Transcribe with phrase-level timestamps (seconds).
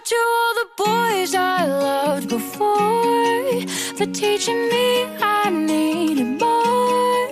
[0.00, 3.60] out to all the boys I loved before
[3.96, 7.28] for teaching me I needed more.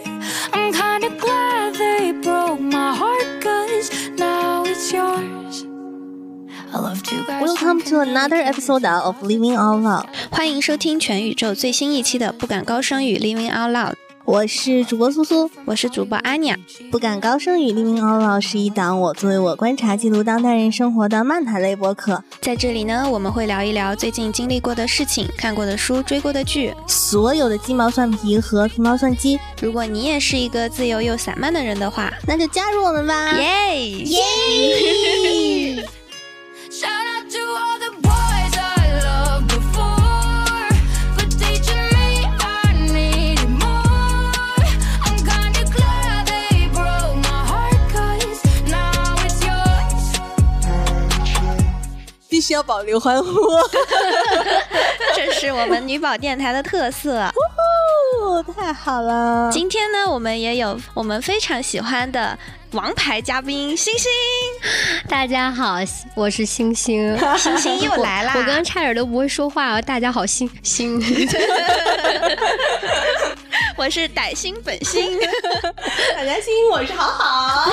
[0.52, 5.64] I'm kinda glad they broke my heart, cause now it's yours.
[6.72, 7.42] I loved you guys.
[7.42, 10.06] Welcome to another episode of Living Out Loud。
[10.30, 13.95] 欢迎收听全宇宙最新一期的《不敢高声语 Living Out Loud》，
[14.30, 16.55] 我是主播苏苏，我是主播阿尼亚。
[16.91, 22.23] 不敢高声语 Living Out Loud 是一档我作为我观察记录当代人生活的漫谈类播客。
[22.39, 29.39] 在这里呢，我们会聊一聊最近经历过的事情、看过的书、追过的剧，所有的鸡毛蒜皮和皮毛蒜鸡。
[29.63, 33.36] 如果你也是一个自由又散漫的人的话，那就加入我们吧！
[33.36, 35.84] 耶耶！
[52.39, 53.34] 必须要保留欢呼！
[55.13, 57.19] 这是我们女宝电台的特色。
[57.19, 59.50] 哦，太好了！
[59.52, 62.39] 今天呢，我们也有我们非常喜欢的
[62.72, 64.09] 王牌嘉宾星星，
[65.09, 65.80] 大家好，
[66.16, 68.31] 我是星星，星星又来啦！
[68.33, 69.81] 我刚刚差点都不会说话了。
[69.81, 70.97] 大家好，星星，
[73.75, 75.19] 我是歹星本星。
[76.16, 77.69] 大家星，我是好好。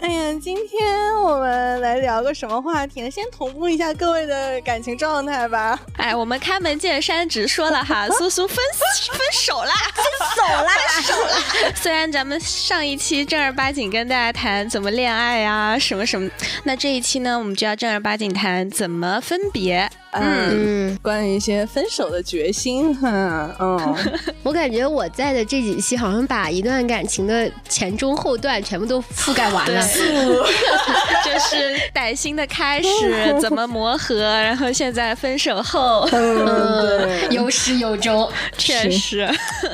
[0.00, 3.10] 哎呀，今天我们来聊个什么话题呢？
[3.10, 5.78] 先同步一下各位的感情状态吧。
[5.96, 10.04] 哎，我们开门见山直说了哈， 苏苏分分手啦，分
[10.36, 10.72] 手啦！
[10.88, 11.72] 分手啦！
[11.76, 16.28] 虽然咱们上一期正儿八经跟大家谈怎么恋爱呀、什么什么，
[16.64, 19.90] 那这一期呢，我们就要正儿八经谈怎么分别。
[20.14, 23.96] 嗯，嗯，关于一些分手的决心哈，嗯，
[24.42, 29.82] 我感觉我在的这几期好像把一段感情的前中后段全部都覆盖完了。
[31.24, 38.30] 就是歹心的开始， 怎么磨合，然后现在分手后，嗯，有始有终。
[38.56, 39.28] 确实，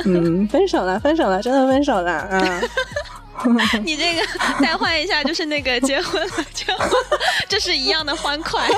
[0.05, 2.61] 嗯，分手了，分手了，真的分手了啊！
[3.85, 4.23] 你这个
[4.61, 8.69] 代换一下，就是那个结婚了，结婚了，这是一样的欢快。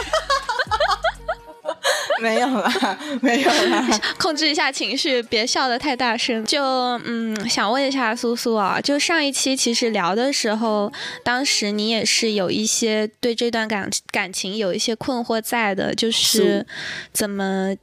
[2.24, 4.00] 没有啦， 没有啦。
[4.16, 6.44] 控制一下情绪，别笑得太大声。
[6.44, 6.62] 就
[7.04, 10.92] 嗯，想问一下苏苏啊，就上一期其实聊的时候，
[11.24, 16.66] 当时你也是有一些对这段感感情有一些困惑在的，就是是
[17.12, 17.74] 怎么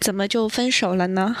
[0.00, 1.36] 怎么就分手了呢？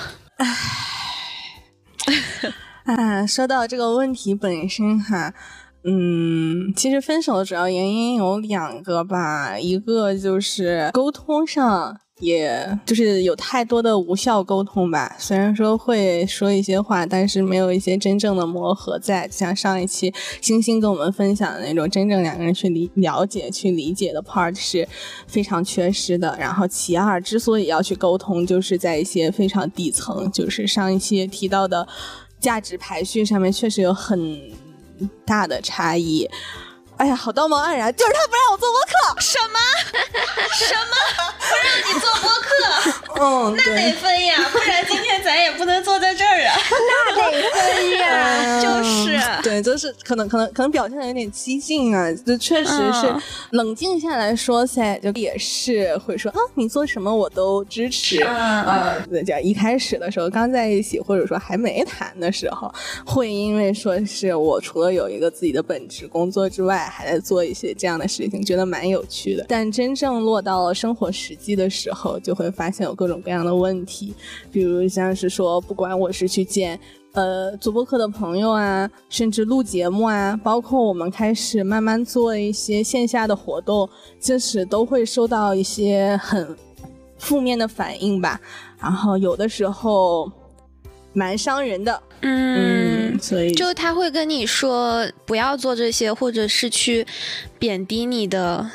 [2.84, 5.34] 啊，说到这个问题本身哈，
[5.82, 15.14] 嗯，其实分手的主要原因有两个吧，一个就是沟通上，也就是有太多的无效沟通吧。
[15.18, 19.26] 虽然说会说一些话，但是没有一些真正的磨合在。
[19.28, 24.88] 就像上一期星星跟我们分享的那种，真正两个人去理了解、去理解的 part 是
[25.26, 26.36] 非常缺失的。
[26.38, 31.86] 然后其二，之所以要去沟通，就是在一些非常底层，就是上一期提到的。
[32.38, 34.38] 价值排序上面确实有很
[35.24, 36.28] 大的差异。
[36.98, 39.20] 哎呀，好道貌岸然，就是他不让我做播客。
[39.20, 39.58] 什么
[40.56, 42.46] 什么不让你做播客？
[43.18, 46.54] 嗯，那得，分呀，不然今天咱也不能坐在这儿啊。
[47.16, 48.60] 那得分呀！
[48.62, 58.22] 就是嗯对，就是可能可能可能表现的有点激进啊，就确实是嗯冷静下来说噻，就也是会说啊，你做什么我都支持。
[58.24, 62.72] 嗯呃，对，就一开始的时候刚在一起，或者说还没谈的时候，
[63.06, 69.44] 会因为说是我除了有一个自己的本职工作之外，还在做一些这样的事情，觉得蛮有趣的。
[69.48, 74.14] 但真正落到了生活实际的时候，就会发现有各种各样的问题，
[74.50, 76.78] 比如像是说，不管我是去见。
[77.12, 83.88] 呃，做播客的朋友啊，甚至录节目啊，包括我们开始慢慢做一些线下的活动，
[84.20, 86.54] 就是都会收到一些很
[87.16, 88.38] 负面的反应吧。
[88.78, 90.30] 然后有的时候
[91.16, 93.18] 蛮伤人的，嗯。
[93.18, 97.06] 所以就他会跟你说不要做这些，或者是去
[97.58, 98.70] 贬低你的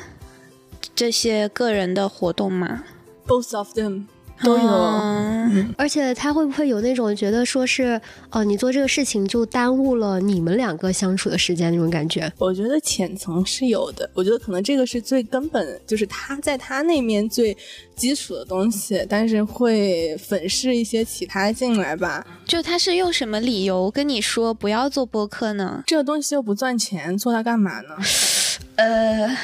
[0.96, 2.84] 这些个人的活动吗
[3.28, 4.06] ？both of them
[4.44, 4.68] 都有。
[4.68, 8.00] 嗯而且他会不会有那种觉得说是，
[8.30, 12.32] 哦，你做这个事情就耽误了你们两个相处的时间那种感觉？
[12.38, 17.56] 我觉得浅层是有的，我觉得可能这个是最根本，就是他在他那面最
[17.96, 22.26] 基础的东西，但是会粉饰一些其他进来吧。
[22.46, 25.84] 就他是用什么理由跟你说不要做播客呢？
[25.86, 27.98] 这个东西又不赚钱，做它干嘛呢？
[28.76, 29.38] 呃，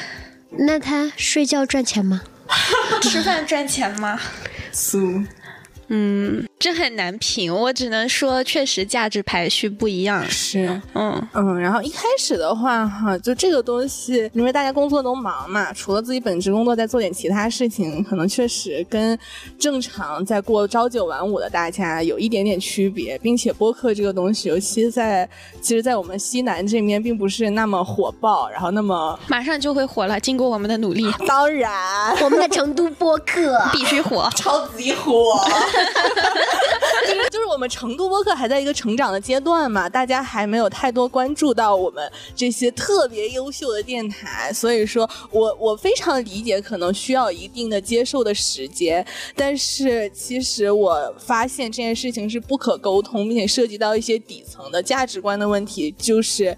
[0.52, 2.22] 那他睡觉赚钱吗？
[3.02, 4.20] 吃饭赚钱吗？
[4.72, 5.24] 苏，
[5.90, 10.24] 嗯，这很难评，我只能说确实价值排序不一样。
[10.30, 19.18] 是，嗯嗯，然后一开始的话哈，就这个东西，因为大家工作都忙嘛，除了自己本职工作，再做点其他事情，可能确实跟
[19.58, 25.28] 正常在过朝九晚五的大家有一点点区别，并且播客这个东西，尤其在
[25.62, 31.72] 其实，在我们西南这边，并不是那么火爆，然后那么马上就会火了，经过我们的努力，当然
[32.22, 34.30] 我们的成都播客必须火。
[34.36, 35.40] 超级火。
[37.32, 49.06] 就是我们成都播客还在一个成长的阶段嘛，大家还没有太多关注到我们这些特别优秀的电台，所以说我我非常理解，可能需要一定的接受的时间。
[49.36, 56.56] 但是其实我发现这件事情是不可沟通，并且涉及到一些底层的价值观的问题，就是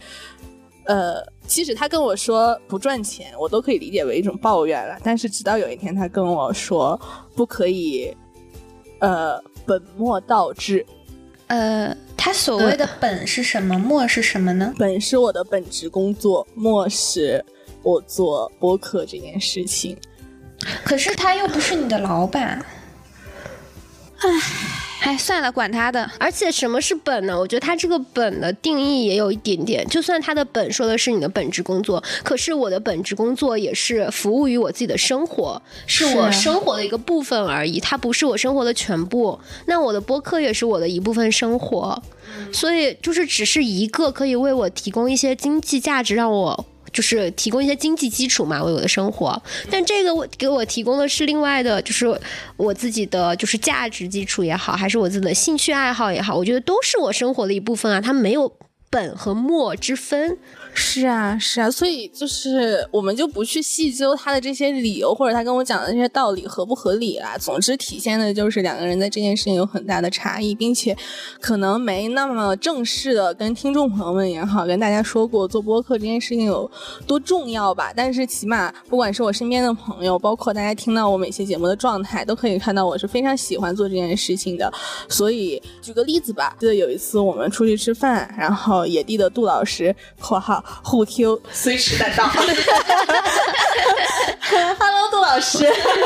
[0.85, 1.23] 呃。
[1.49, 4.95] 即使他跟我说不赚钱，我都可以理解为一种抱怨了。
[5.03, 7.01] 但是直到有一天，他跟我说
[7.35, 8.15] 不可以，
[8.99, 10.85] 呃，本末倒置。
[11.47, 13.77] 呃，他所谓的本是什么？
[13.79, 14.73] 末是什么呢？
[14.77, 17.43] 本是我的本职工作，末是
[17.81, 19.97] 我做播客这件事情。
[20.83, 22.63] 可是他又不是你的老板。
[24.17, 24.29] 唉。
[25.01, 26.09] 哎，算了，管他的。
[26.19, 27.37] 而且什么是本呢？
[27.37, 29.87] 我觉得他这个本的定义也有一点点。
[29.87, 39.39] 就算他的本说的是你的本职工作，可是我的本职工作也是服务于我自己的生活，是我生活的一个部分而已，它不是我生活的全部。
[39.67, 42.01] 那我的播客也是我的一部分生活，
[42.51, 46.65] 所以就是只是一个可以为我提供一些经济价值，让我。
[46.91, 49.41] 就是提供一些经济基础嘛，为我的生活。
[49.69, 52.19] 但这个我给我提供的是另外的，就是
[52.57, 58.51] 我自己的就是价值基础也好，还是我自己的兴趣爱好也好，我觉得都是我生活的一部分啊，它没有
[58.89, 60.37] 本和末之分。
[60.81, 67.37] 是啊，是啊，所以就是我们就不去细究他的这些理由，或者他跟我讲的这些道理合不合理啦。
[67.37, 70.97] 总之，体现的就是两个人在这件事情有很大的差异，并且
[71.41, 76.69] 可能没那么正式的跟听众朋友们也好，跟大家说过做播客这件事情有
[77.05, 77.91] 多重要吧。
[77.93, 84.71] 但是起码，不管是我身边的朋友，包括大家听到我每期节目的状态，都可以看到我是非常喜欢做这件事情的。
[85.09, 90.63] 所以举个例子吧，记得有一次我们出去吃饭，然后野地的杜老师（括号）。
[90.83, 92.29] 互 Q 随时在到。
[94.51, 95.59] Hello，杜老师。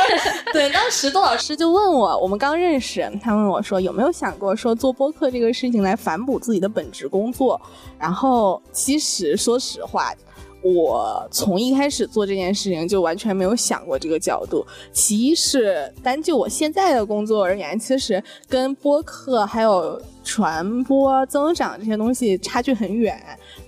[0.52, 7.60] 对，当时杜老师就问我，我们刚认识，他问我说有没有想过说做播客这个事情来反哺自己的本职工作。
[7.98, 10.14] 然后其实说实话，
[10.62, 14.66] 我从一开始做这件事情就完全没有想过这个角度。
[14.92, 23.22] 其一是单就我现在的工作而言，其实跟播客还有传播增长这些东西差距很远。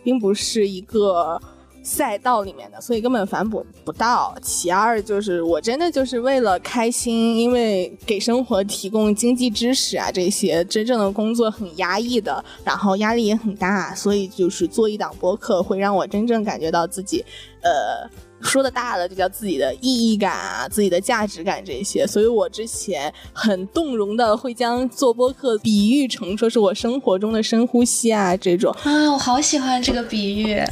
[0.04, 1.42] 并不是一个
[1.81, 4.36] 赛道里面的，所以根本反哺不到。
[4.40, 17.25] 其二就是我真的就是为了开心，因为给生活提供经济支持啊，这些真正的工作很压抑的，然后压力也很大，所以就是做一档播客会让我真正感觉到自己，
[17.62, 18.07] 呃。
[18.45, 22.06] 说的大的，就叫自己的意义感啊，自己的价值感这些。
[22.07, 30.71] 所以我之前很动容的会将做播客比喻成说是我生活中的深呼吸啊这种啊，我好喜欢这个比喻啊，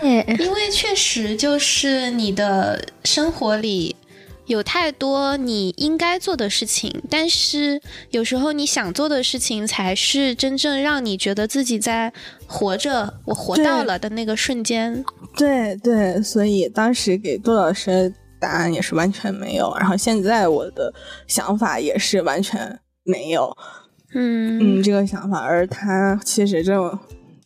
[0.00, 3.96] 对，因为确实就是你的生活里。
[4.46, 7.80] 有太多你应该做的事情，但是
[8.10, 12.12] 有时候你想做的事情才是真正让你觉得自己在
[12.46, 15.04] 活着，我活到了的那个瞬间。
[15.36, 20.92] 对对，所以当时给杜老师答案也是完全没有，然后现在我的
[21.26, 23.56] 想法也是完全没有。
[24.14, 26.98] 嗯嗯，这个想法，而他其实这种。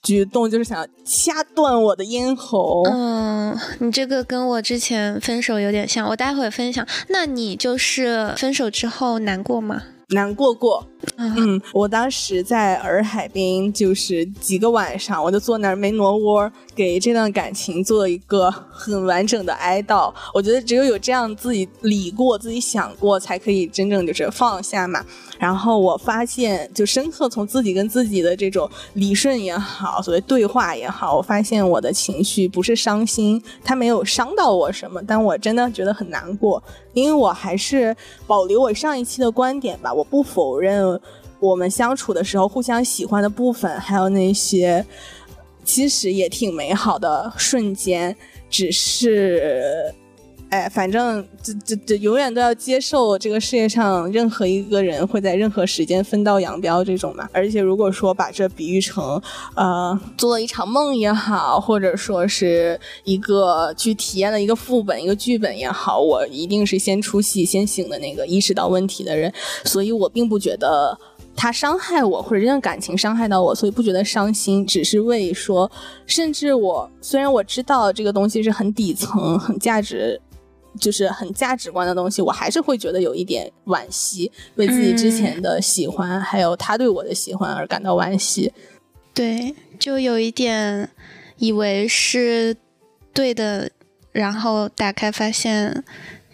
[0.07, 2.85] 举动就是想掐断我的咽喉。
[2.85, 6.87] 嗯，你这个跟我之前分手有点像，我待会分享。
[7.09, 9.83] 那你就是分手之后难过吗？
[10.11, 10.87] 难过过。
[11.17, 20.13] 嗯，我当时在洱海边，就是几个晚上，我就坐那儿没挪窝，给这段感情做一个很完整的哀悼。
[20.35, 25.05] 我觉得只有有这样自己理过、自己想过，才可以真正就是放下嘛。
[25.39, 36.63] 然后我发现，就深刻从自己跟自己的这种理顺也好，所谓对话也好，我发现我的情绪不是伤心，它没有伤到我什么，但我真的觉得很难过，
[36.95, 37.95] 因为我还是
[38.27, 40.96] 保留我上一期的观点吧，我不否认
[41.41, 44.85] 我们相处的时候互相喜欢的部分，还有那些
[45.65, 48.17] 其实也挺美好的瞬间，
[48.49, 49.95] 只是。
[50.49, 57.29] 哎，反正这这这永远都要接受这个世界上任何一个人会在任何时间分道扬镳这种嘛。
[57.33, 59.21] 而且如果说把这比喻成
[59.55, 69.33] 呃做了一场梦也好，或者说是一个去体验了一个副本、一个剧本也好，我一定是先出戏、先醒的那个，意识到问题的人，
[69.65, 70.99] 所以我并不觉得。
[71.39, 75.71] 他伤害我，或者这段感情伤害到我，所以不觉得伤心，只是为说，
[76.07, 80.19] 甚至我虽然我知道这个东西是很底层、很价值，
[80.77, 88.53] 就是很价值观的东西，我还是会觉得有一点惋惜，为自己之前的喜欢，还有他对我的喜欢而感到惋惜。
[89.15, 90.89] 对，就有一点
[91.39, 92.57] 以为是
[93.13, 93.71] 对的，
[94.13, 95.85] 然后打开发现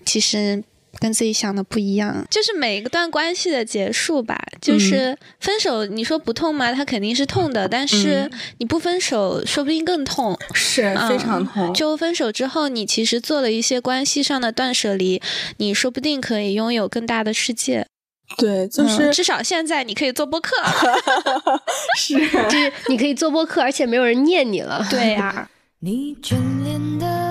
[0.04, 0.62] 其实。
[1.02, 6.73] 跟自己想的不一样，就是每一段关系的结束吧，就是分手，你说不痛吗？
[6.73, 11.75] 它肯定是痛的，但是你不分手，说不定更痛，是非常痛。
[11.75, 15.21] 就分手之后，你其实做了一些关系上的断舍离，
[15.56, 17.85] 你说不定可以拥有更大的世界。
[18.38, 20.54] 对，就是至少现在你可以做播客，
[21.99, 24.87] 是，就是你可以做播客，而且没有人念你了。
[24.88, 25.49] 对呀。
[25.80, 27.22] 你眷恋的。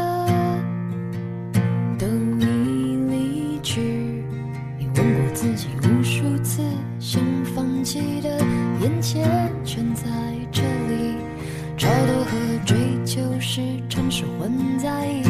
[8.82, 10.10] 眼前全在
[10.52, 11.16] 这里，
[11.78, 12.36] 超脱和
[12.66, 15.06] 追求时常是混在。
[15.06, 15.21] 一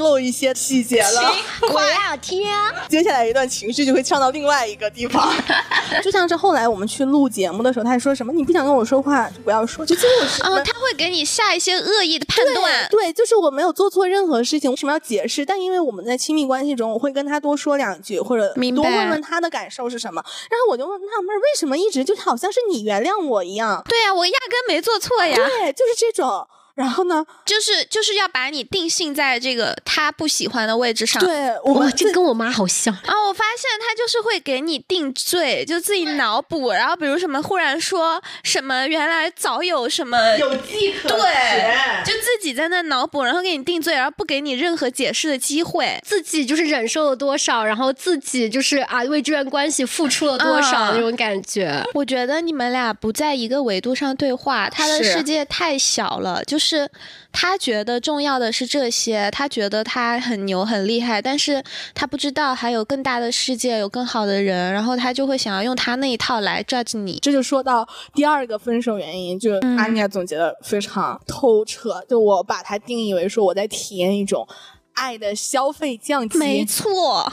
[0.00, 1.32] 露一些细节了，
[1.72, 2.48] 我要听。
[2.88, 5.32] 接下来一段情绪就会唱到另外一个地方，
[6.02, 12.88] 就像是后来我们去录节目的时候，他还说什么你不想跟我说话就不要说，就就是哦，他会给你下一些恶意的判断。
[12.90, 15.44] 对， 就是我没有做错任何事情，为什么要解释？
[15.44, 20.22] 但因为我们在亲密关系中，我会跟他多说两句，或者多问问他的感受是什么。
[20.50, 23.84] 然后我就纳闷，为什么一直就好像是你原谅我一样？
[23.88, 25.36] 对呀，我压根没做错呀。
[25.36, 26.46] 对，就是这种。
[26.74, 31.22] 然后呢，就是就是要把你定性在这个他不喜欢的位置上。
[31.22, 32.92] 对，我这跟我妈好像。
[32.94, 36.70] 啊我发现他就是会给你定罪，就自己脑补。
[36.72, 51.80] 然后比如什么忽然说什么原来早有什么有迹可对，就自己在那脑补，然后给你定罪，然后不给你任何解释的机会，自己就是忍受了多少，然后自己就是啊为这段关系付出了多少那种感觉。
[51.94, 56.70] 我觉得你们俩不在一个维度上对话，他的世界太小了，就是。
[56.70, 56.88] 是
[57.32, 61.60] 他觉得重要的是这些，他觉得他很牛很厉害，但是
[61.96, 67.18] 他不知道还有更大的世界，有更好的人，然后他就会想要用他那一套来 judge 你。
[67.20, 72.04] 这就说到第二个分手原因，就安妮亚总结的非常透彻。
[72.08, 74.46] 就我把它定义为说我在体验一种
[74.92, 77.32] 爱的消费降级，没错。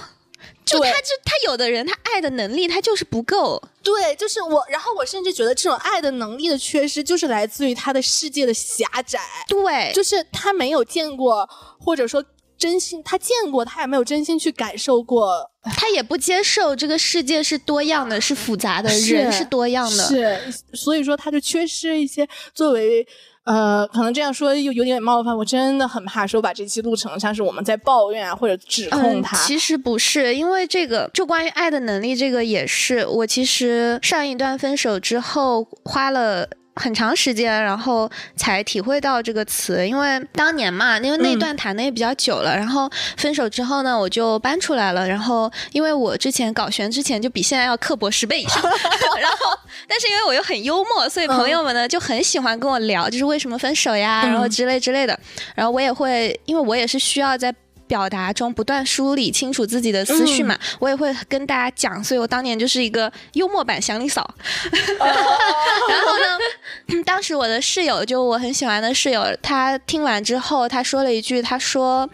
[0.67, 3.61] 就他，就他有的人，他爱的能力他就是不够。
[3.81, 4.65] 对，就是我。
[4.69, 9.19] 然后我甚至觉得这种爱的能力的缺失，就是来自于他的世界的狭窄。
[9.47, 11.47] 对，就是他没有见过，
[11.79, 12.23] 或者说
[12.57, 15.49] 真心他见过，他也没有真心去感受过。
[15.75, 20.03] 他也不接受这个世界是多样的，是复杂的，人是多样的。
[20.05, 23.07] 是，所以说他就缺失一些作为。
[23.47, 29.37] 呃，可能这样说又有点冒犯，我真的很怕说把这期录成像是我们在抱怨啊，或者指控他。
[29.37, 36.47] 其实不是，因为这个就关于爱的能力，这个也是我其实上一段分手之后花了。
[36.77, 48.61] 很长时间，然后才体会到这个词，因为当年嘛，因为那段谈的也比较久了，然后分手之后呢，我就搬出来了，然后因为我之前搞悬之前就比现在要刻薄十倍以上，
[49.19, 55.19] 然后但是因为我又很幽默，所以朋友们呢就很喜欢跟我聊，就是为什么分手呀，然后之类之类的，
[55.55, 57.53] 然后我也会，因为我也是需要在。
[57.87, 64.35] 表达中不断梳理清楚自己的思绪嘛，我也会跟大家讲，所以我当年就是一个幽默版祥林嫂。
[64.99, 72.09] 然后呢，当时我的室友就我很喜欢的室友，他听完之后他说了一句，他说。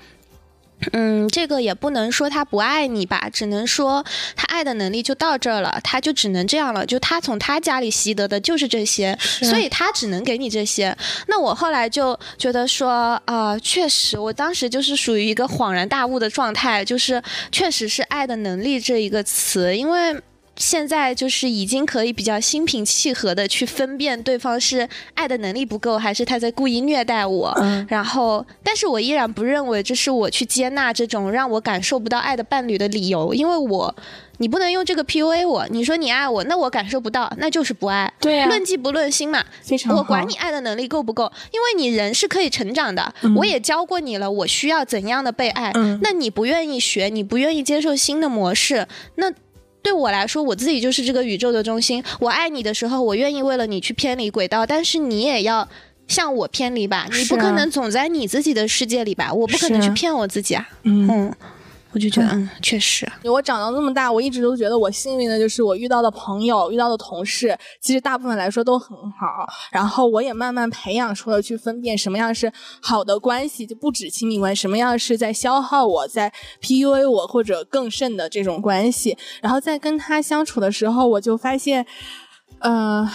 [0.91, 4.03] 嗯，这个也不能说他不爱你吧，只能说
[4.35, 6.85] 他爱的能力就到这儿了，他就只能这样了。
[6.85, 10.95] 就他从他家里习得的就是这些，所以他只能给你这些。
[11.27, 17.21] 那我后来就觉得说，啊，确实，我当时就是属于一个恍然大悟的状态，就是
[17.51, 20.21] 确实是爱的能力这一个词，因为。
[20.55, 27.51] 现在就是已经可以比较心平气和的去分辨对方是爱的能力不够，还是他在故意虐待我。
[27.61, 33.95] 嗯然后，但是我依然不认为这是我去接纳这种让我感受不到爱的伴侣的理由，因为我，
[34.37, 35.67] 你不能用这个 PUA 我。
[35.69, 38.13] 你说你爱我，那我感受不到，那就是不爱。
[38.19, 39.43] 对啊论迹不论心嘛。
[39.63, 39.99] 非常好。
[39.99, 43.13] 我管你爱的能力够不够，因为你人是可以成长的。
[43.37, 45.71] 我也教过你了，我需要怎样的被爱。
[45.73, 49.31] 嗯那你不愿意学，你不愿意接受新的模式，那。
[49.83, 52.03] 对我来说，我自己就是这个宇宙的中心。
[52.19, 55.67] 我爱你的时候，我愿意为了你去偏离轨道，但是你也要
[56.07, 57.07] 向我偏离吧。
[57.11, 59.31] 你不可能总在你自己的世界里吧？
[59.33, 60.67] 我不可能去骗我自己啊。
[60.83, 61.35] 嗯嗯，
[61.93, 69.47] 我就觉得，嗯，确实，我长到这么大，我一直都觉得我幸运的就是我遇到的朋友、遇到的同事，其实大部分来说都很好。
[69.71, 79.15] 然后我也慢慢培养出了去分辨什么样是好的关系，就不止亲密关系，什么样是在消耗我、在 PUA 我或者更甚的这种关系。
[79.39, 81.85] 然后在跟他相处的时候，我就发现，
[82.57, 83.07] 呃，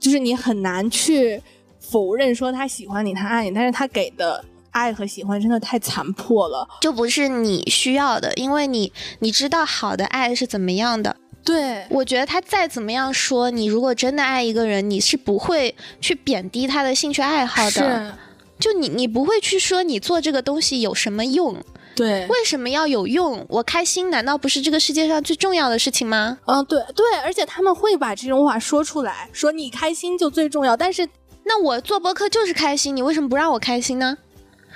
[0.00, 1.40] 就是你很难去
[1.78, 4.44] 否认说他喜欢你、他爱你，但是他给的。
[4.76, 11.16] 爱和喜欢真的太残破了，就不是你需要的，因为你你知道好的爱是怎么样的。
[11.42, 17.70] 对，我觉得他再怎么样说，你如果真的爱一个人，你是不会去贬低他的兴趣爱好的。
[17.70, 18.12] 是，
[18.58, 21.56] 就你你不会去说你做这个东西有什么用？
[21.94, 23.46] 对，为什么要有用？
[23.48, 26.36] 我开心难道不是这个世界上最重要的事情吗？
[26.44, 30.76] 嗯，对对，而且他们会把这种话说出来，说你开心就最重要。
[30.76, 31.08] 但是，
[31.44, 34.18] 那我做播客就是开心，你为什么不让我开心呢？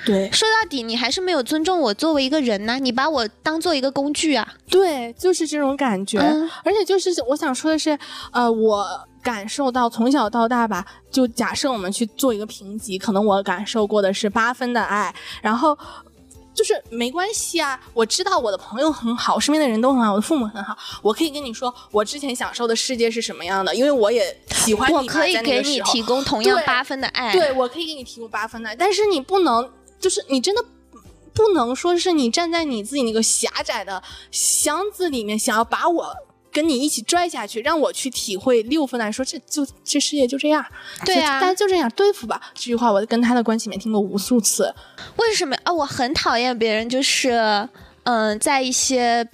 [0.05, 4.55] 对说到底，你还是没有尊重我作为一个人呐、你把我当做一个工具啊。
[4.69, 6.19] 对，就是这种感觉。
[6.19, 7.99] 嗯而且就是我想说的是，
[8.33, 15.77] 呃，我感受到从小到大吧，就假设我们去做一个评级，可能我感受过的是八分的爱，然后。
[16.53, 27.33] 就是没关系啊，我知道我的朋友很好，我身边的人都很好，我的父母很好，我可以跟你说我之前享受的世界是什么样的，因为我也喜欢你我可以给你提供同样八分的爱。
[27.33, 29.67] 对，我可以给你提供八分的爱，但是你不能，
[30.01, 30.65] 就是你真的
[31.33, 36.13] 不能说是你站在你自己那个狭窄的箱子里面，想要把我
[36.53, 40.65] 跟你一起拽下去，让我去体会六分来说，这就这世界就这样，
[41.01, 42.41] 就对啊大家就这样对付吧。
[42.55, 44.75] 这句话我跟他的关系里面听过无数次。
[45.17, 45.73] 为什么啊？
[45.73, 47.69] 我很讨厌别人，就是
[48.05, 49.29] 嗯、在一些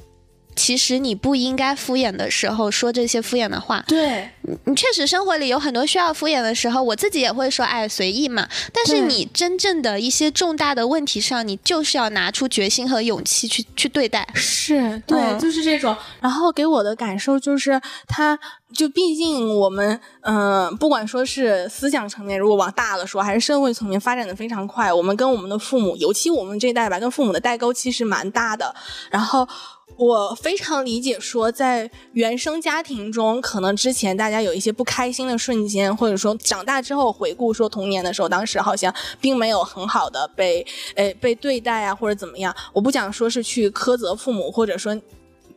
[0.56, 3.84] 其实你不应该敷衍的时候说这些敷衍的话。
[3.86, 4.28] 对，
[4.64, 8.48] 你确实生活里有很多需要敷衍的时候，我自己也会说哎随意嘛。
[8.72, 14.26] 但是你真正的一些重大的问题上，你就是要拿出决心和勇气去去对待。
[14.34, 15.94] 是对，嗯就是这种。
[16.20, 18.38] 然后给我的感受就是，他
[18.72, 28.74] 就毕竟我们，嗯、不管说是思想层面，如果往大了说，还是社会层面发展的非常快，我们跟我们的父母，尤其我们这一代吧，跟父母的代沟其实蛮大的。
[29.10, 29.46] 然后。
[29.96, 42.54] 我非常理解，说在原生家庭中，可能之前大家有一些不开心的瞬间，或者说长大之后回顾说童年的时候，当时好像并没有很好的被呃被对待啊，或者怎么样。
[42.74, 44.94] 我不想说是去苛责父母，或者说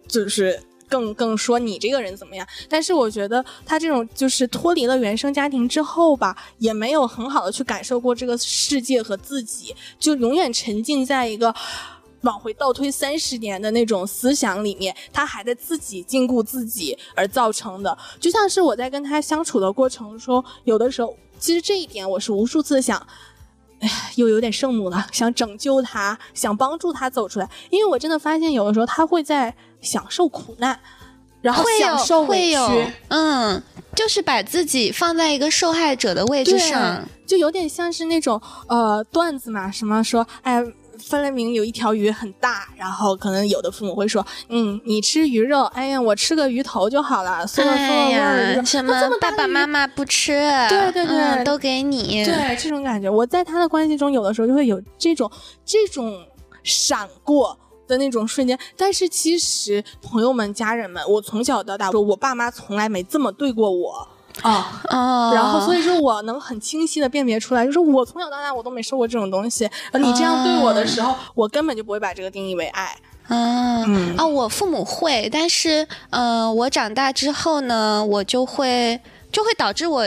[0.07, 2.47] 就是更更说你这个人怎么样。
[2.69, 11.53] 但是我觉得他这种就是脱离了原生家庭之后吧，也没有很好的去感受过这个世界和自己，就永远沉浸在一个。
[12.21, 22.97] 往回倒推三十年的那种思想里面，他还在自己禁锢自己而造成的，就像是我在跟他相处的过程中，有的时候，其实这一点我是无数次想，
[23.79, 30.77] 哎呀，又有点圣母了，想拯救他，想帮助他走出来，因为我真的发现有的时候他会在享受苦难，
[31.41, 33.63] 然后会有享受委屈，，嗯，
[33.95, 40.61] 就是把自己放在一个受害者的位置对上。，就有点像是那种呃段子嘛，什么说，哎。
[40.99, 50.31] 分了明有一条鱼很大，然后可能有的父母会说，嗯，你吃鱼肉，哎呀，我吃个鱼头就好了，嗦了嗦了哎味儿什么爸爸妈妈不吃，
[50.69, 52.23] 对对对嗯都给你。
[52.25, 55.31] 对这种感觉，我在他的关系中，有的时候就会有这种
[55.65, 56.25] 这种
[56.63, 57.57] 闪过
[57.87, 58.57] 的那种瞬间。
[58.77, 64.07] 但是其实朋友们、家人们，我从小到大，说我爸妈从来没这么对过我
[64.41, 64.81] 啊。
[64.89, 69.69] 哦，然后，所以说我能很清晰的辨别出来，就是我从小到大我都没受过这种东西。
[69.93, 72.95] 你这样对我的时候，我根本就不会把这个定义为爱。
[73.27, 78.99] 嗯嗯哦，我父母会，但是嗯、呃我长大之后呢，我就会
[79.31, 80.05] 就会导致我。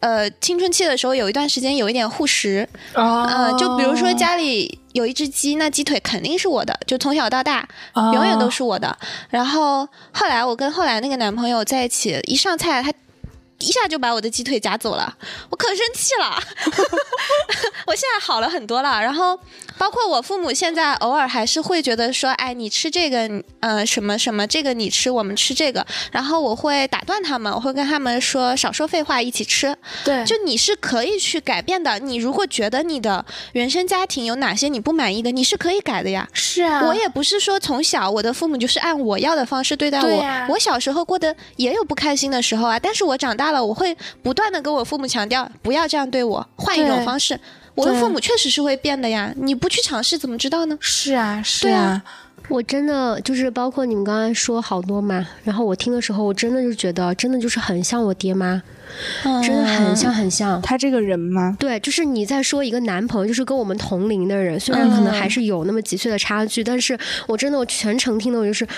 [0.00, 8.98] 呃，青春期的时候有一段时间有一点护食，啊嗯、就比如说家里有一只鸡，那鸡腿肯定是我的，就从小到大哦永远都是我的。
[9.30, 12.92] 然后后来我跟后来那个男朋友在一起，一上菜他
[13.62, 15.16] 一下就把我的鸡腿夹走了，
[15.50, 16.42] 我可生气了。
[17.86, 19.38] 我现在好了很多了，然后
[19.78, 29.76] 包括我父母现在偶尔还是会觉得说，哎，你吃这个，呃，什么什么，这个你吃，我们吃这个，然后我会打断他们，我会跟他们说少说废话，一起吃。
[30.04, 31.98] 对，就你是可以去改变的。
[31.98, 36.28] 你如果觉得你的原生家庭有哪些你不满意的，你是可以改的呀。
[36.32, 42.78] 是啊，我也不是说从小我的父母就是按我要的方式对待我，我小时候过得也有不开心的时候啊。
[42.78, 47.38] 但是我长大了，我会不断的跟我父母强调，不要这样对我，换一种方式。
[47.74, 50.76] 我的父母确实是会变的呀，你不去尝试怎么知道呢？
[50.78, 52.02] 是啊，是啊，
[52.48, 58.60] 我真的就是包括你们刚才说好多嘛，然后我听的时候，我真的就觉得真的就是很像我爹妈，
[59.42, 61.56] 真的很像很像他这个人吗？
[61.58, 68.68] 对，就是你在说一个男朋友，就是跟我们同龄的人，虽然可能还是有那么几岁的差距，但是我真的我全程听的我就是。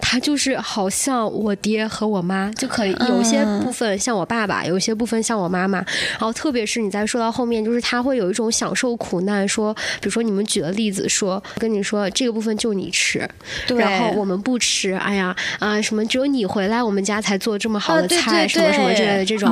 [0.00, 5.78] 他就是好像我爹和我妈就可以有些部分像我爸爸，有些部分像我妈妈。
[6.12, 13.28] 然后特别是你再说到后面，就是他会有一种享受苦难，说，比如说你们举的例子，说跟你说这个部分就你吃，
[13.68, 14.94] 然后我们不吃。
[14.94, 19.50] 哎呀啊，什么只有你回来我们家才做这么好的菜，什么什么之类的这种，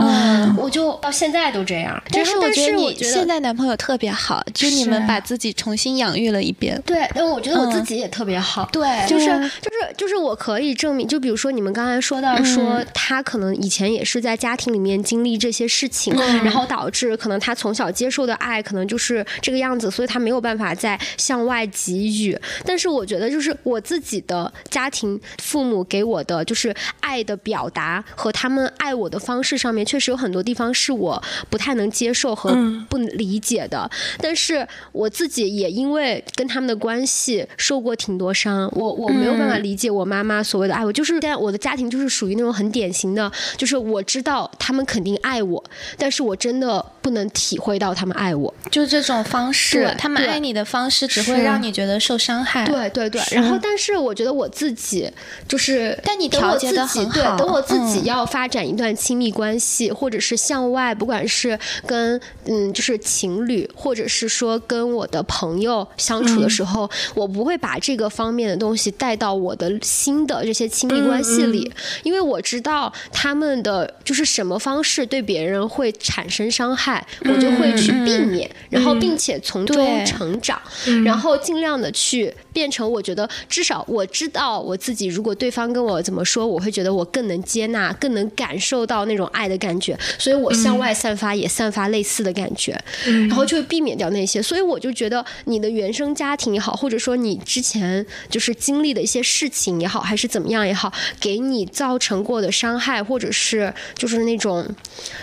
[0.56, 2.00] 我就到现在都这样。
[2.10, 6.80] 但是我觉得你现在男朋友特别好，就你们把自己重新养育了一遍。
[6.86, 8.68] 对，但我觉得我自己也特别好。
[8.72, 10.35] 对，就是就是就是我。
[10.36, 22.38] 可以证明，就比如说你们刚才说到说他可能以前也是在家庭里面经历这些事情，然后导致可能他从小接受的爱可能就是这个样子，所以他没有办法再向外给予。
[22.64, 32.50] 但是我觉得，就是我自己的家庭父母给我的就是爱的表达和他们爱我的方式上面，确实有很多地方是我不太能接受和
[32.90, 33.88] 不理解的。
[34.18, 40.16] 但是我自己也因为跟他们的关系受过挺多伤，我我没有办法理解我妈。
[40.16, 45.62] 妈所谓的爱我，就是在我的家庭就是属于那种很典型的，就是我知道他们肯定爱我，
[45.98, 52.66] 但是我真的不能体会到他们爱我，就这种方式，他们爱你的方式只会让你觉得受伤害。
[52.66, 53.22] 对对对。
[53.30, 55.10] 然后，但是我觉得我自己
[55.46, 57.36] 就是，但你调节的很好。
[57.36, 70.15] 等我自己要发展一段亲密关系，或者是向外，不管是跟嗯，就是情侣，或者是说跟我的朋友相处的时候，我不会把这个方面的东西带到我的心。
[70.24, 71.68] 的这些亲密关系里，
[72.04, 80.60] 因为我知道他们的就是什么方式对别人会产生伤害，我就会去避免，然后并且从中成长，
[81.04, 100.05] 然后尽量的去变成我觉得至少我知道我自己，如果对方跟我怎么说，我会觉得我更能接纳，更能感受到那种爱的感觉，所以我向外散发也散发类似的感觉，然后就会避免掉那些，所以我就觉得你的原生家庭也好，或者说你之前就是经历的一些事情也好。
[100.06, 100.90] 还是怎么样也好，
[101.20, 104.66] 给你造成过的伤害，或者是就是那种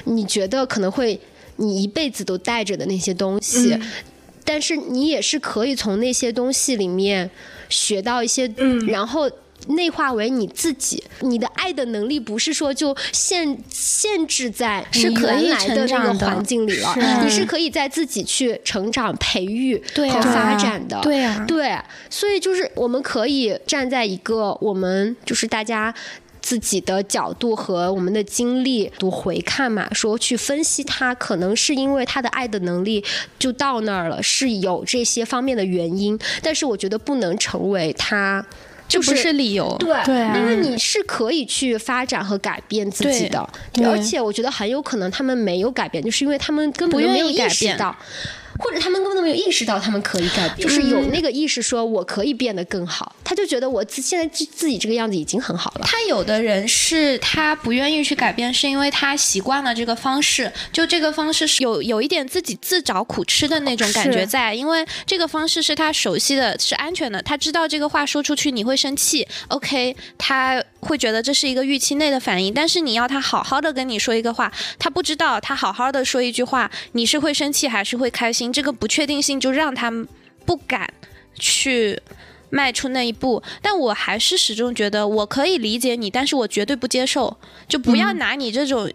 [0.03, 1.19] 你觉得可能会
[1.55, 3.79] 你一辈子都带着的那些东西，
[4.43, 7.29] 但是你也是可以从那些东西里面
[7.69, 8.47] 学到一些，
[8.85, 9.31] 然后。
[9.69, 20.99] 内化为你自己，你的爱的能力不是说就限限制在你原来的那个环境里了，你是可以在自己去成长、培育和发展的。
[21.02, 21.78] 对啊，对，
[22.10, 25.93] 所以就是我们可以站在一个我们就是大家
[26.41, 33.04] 自己的角度和我们的经历读回看嘛，说去分析他，可能是因为他的爱的能力
[33.39, 38.45] 就到那儿了，是有这些方面的原因，但是我觉得不能成为他。
[38.87, 43.49] 就不是理由，对，因为你是可以去发展和改变自己的，
[43.83, 47.95] 而且我觉得很有可能他们没有改变，就是因为他们根本没有意识到。
[48.59, 55.85] 或者他们根本都没有意识到他们可以改变，就是有那个意识说我可以变得更好，他就觉得我自现在自自己这个样子已经很好了。
[55.85, 78.51] 他有的人是他不愿意去改变，是因为他习惯了这个方式，就这个方式是有有一点自己自找苦吃的那种感觉在，因为这个方式是他熟悉的，是安全的，他知道这个话说出去你会生气，OK，他会觉得这是一个预期内的反应，但是你要他好好的跟你说一个话，他不知道他好好的说一句话，你是会生气还是会开心。
[78.51, 79.91] 这个不确定性就让他
[80.45, 80.91] 不敢
[81.35, 81.99] 去
[82.49, 88.91] 迈出那一步，但我还是始终觉得我可以理解你，但是我绝对不接受，就不要拿你这种。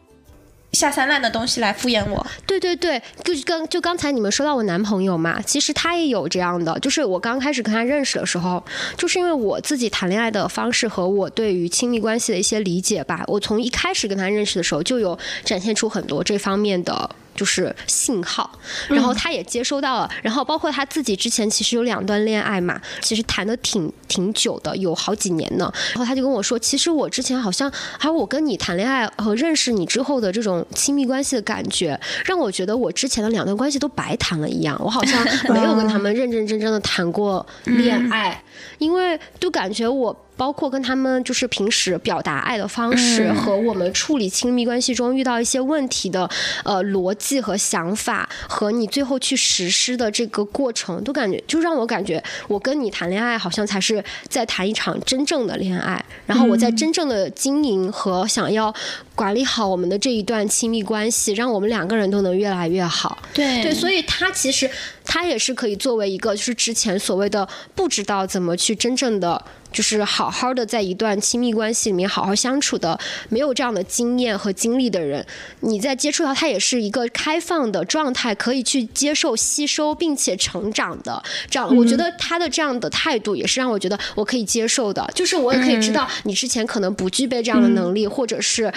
[0.73, 8.63] 下三滥的东西来敷衍我，对对对，就刚就刚才你们说到我男朋友嘛，其实他也有这样的，就是我刚开始跟他认识的时候，
[8.97, 17.11] 就是因为我自己谈恋爱的方式和我对于亲密关系的一些理解吧，我从一开始跟他认识的时候就有展现出很多这方面的。
[17.39, 18.51] 就是信号，
[18.89, 25.73] 然后他也接收到了，然后包括他自己之前其实有两段恋爱嘛，其实谈的挺挺久的，有好几年呢。
[25.91, 35.25] 然后他就跟我说，其实我之前好像还有我跟你谈恋爱和认识你之后的这种亲密关系的感觉，让我觉得我之前的两段关系都白谈了一样，我好像
[35.55, 38.43] 没有跟他们认认真真的谈过恋爱，
[38.79, 40.25] 因为就感觉我。
[40.39, 46.31] 包括跟他们就是平时表达爱的方式和我们处理亲密关系中遇到一些问题的
[46.65, 58.73] 呃逻辑和想法，和你最后去实施的这个过程，都感觉就让我感觉我跟你谈恋爱好像才是在谈一场真正的恋爱，然后我在真正的经营和想要
[59.19, 63.19] 管理好我们的这一段亲密关系，让我们两个人都能越来越好。
[63.35, 64.71] 对对，所以他其实
[65.05, 69.45] 他也是可以作为一个就是之前所谓的不知道怎么去真正的。
[69.71, 75.25] 就是好好的在一段亲密关系里面好好相处的，没有这样的经验和经历的人，
[75.61, 81.23] 你在接触到他也是一个开放的状态，可以去接受、吸收并且成长的。
[81.51, 85.07] 这样，我觉得他的这样的态度也是让我觉得我可以接受的。
[85.15, 88.73] 就是我也可以知道，你之前可能不具备这样的能力，或者是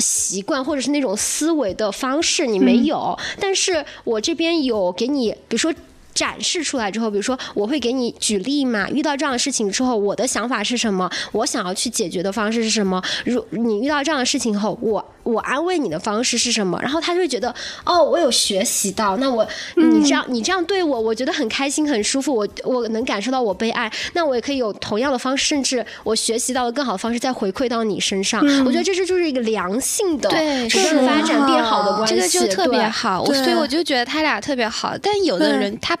[0.00, 3.18] 习惯，或者是那种思维的方式，你没有。
[3.38, 5.72] 但是我这边有给你，比如说。
[6.14, 11.10] 展示出来之后，比如说我会给你举例嘛，遇到这样的事情之后，我的想法是什么？
[11.32, 13.02] 我想要去解决的方式是什么？
[13.24, 16.78] 如你遇到这样的事情后，我我安慰你的方式是什么？
[16.82, 19.46] 然后他就会觉得，哦，我有学习到，那我
[19.76, 28.40] 你这样你这样对我，我觉得很开心很舒服，我我能感受到我被爱，那我也可以有同样的方式，甚至我学习到了更好的方式再回馈到你身上。
[28.64, 33.24] 我觉得这是就是一个良性的对发展变好的关系，这个就特别好。
[33.24, 35.96] 所以我就觉得他俩特别好，但有的人他。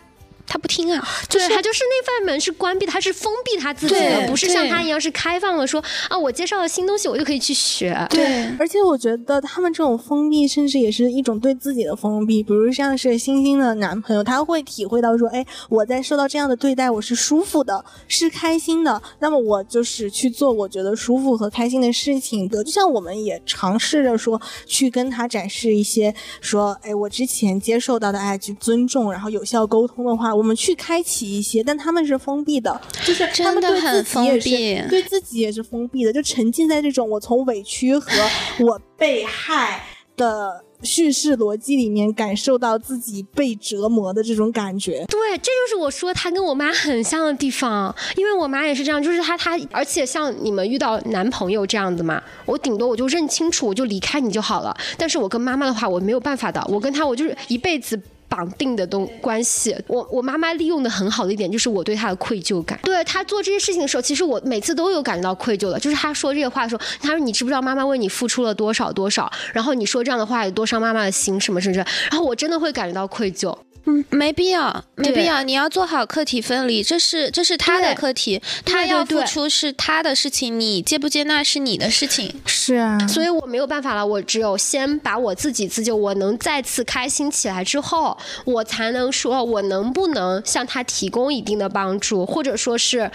[0.50, 7.96] 他不听啊，就是他就是那扇门是关闭，他是封闭他自己的，不是像他一样是开放的，说啊，我介绍了新东西，我就可以去学。
[8.10, 12.42] 对，而且我觉得他们这种封闭，甚至也是一种对自己的封闭。
[12.42, 19.00] 比如像是星星的男朋友，他会体会到说，哎，我在受到这样的对待，我是舒服的，是开心的。
[19.20, 22.48] 那么我就是去做我觉得舒服和开心的事情。
[22.48, 30.34] 的，就像我们也尝试着说，去跟他展示一些，说，哎，我之前接受到的爱，去尊重，然后有效沟通的话。
[30.40, 38.10] 我们去开启一些，但他们是封闭的，就是他们对自己也是对自己也是封闭的，就沉浸在这种我从委屈和
[38.64, 39.84] 我被害
[40.16, 45.04] 的叙事逻辑里面，感受到自己被折磨的这种感觉。
[45.10, 54.74] 对，这就是我说他跟我妈很像的地方，因为我妈也是这样，就是她她，而且像你们遇到男朋友这样子嘛，我顶多我就认清楚，我就离开你就好了。
[54.96, 58.00] 但是我跟妈妈的话，我没有办法的，我跟她我就是一辈子。
[58.30, 62.78] 绑定的东关系，我我妈妈利用的很好的一点就是我对她的愧疚感。
[62.84, 65.78] 对她做这些事情的时候，其实我每次都有感觉到愧疚的。
[65.80, 69.30] 就是她说这些话的时候，她说你知不知道妈妈为你付出了多少多少？
[69.52, 71.74] 然后你说这样的话有多伤妈妈的心，什么什么？
[72.10, 73.52] 然后我真的会感觉到愧疚。
[73.90, 75.42] 嗯，没必要，没必要。
[75.42, 82.32] 你要做好课题分离，这是这是他的课题，他要付出是他的事情，你接不接纳是你的事情。
[82.46, 93.10] 是啊，所以我没有办法了，我只有先把我自己自救，我能再次开心起来之后，我才能说我能不能向他提供一定的帮助，或者说是。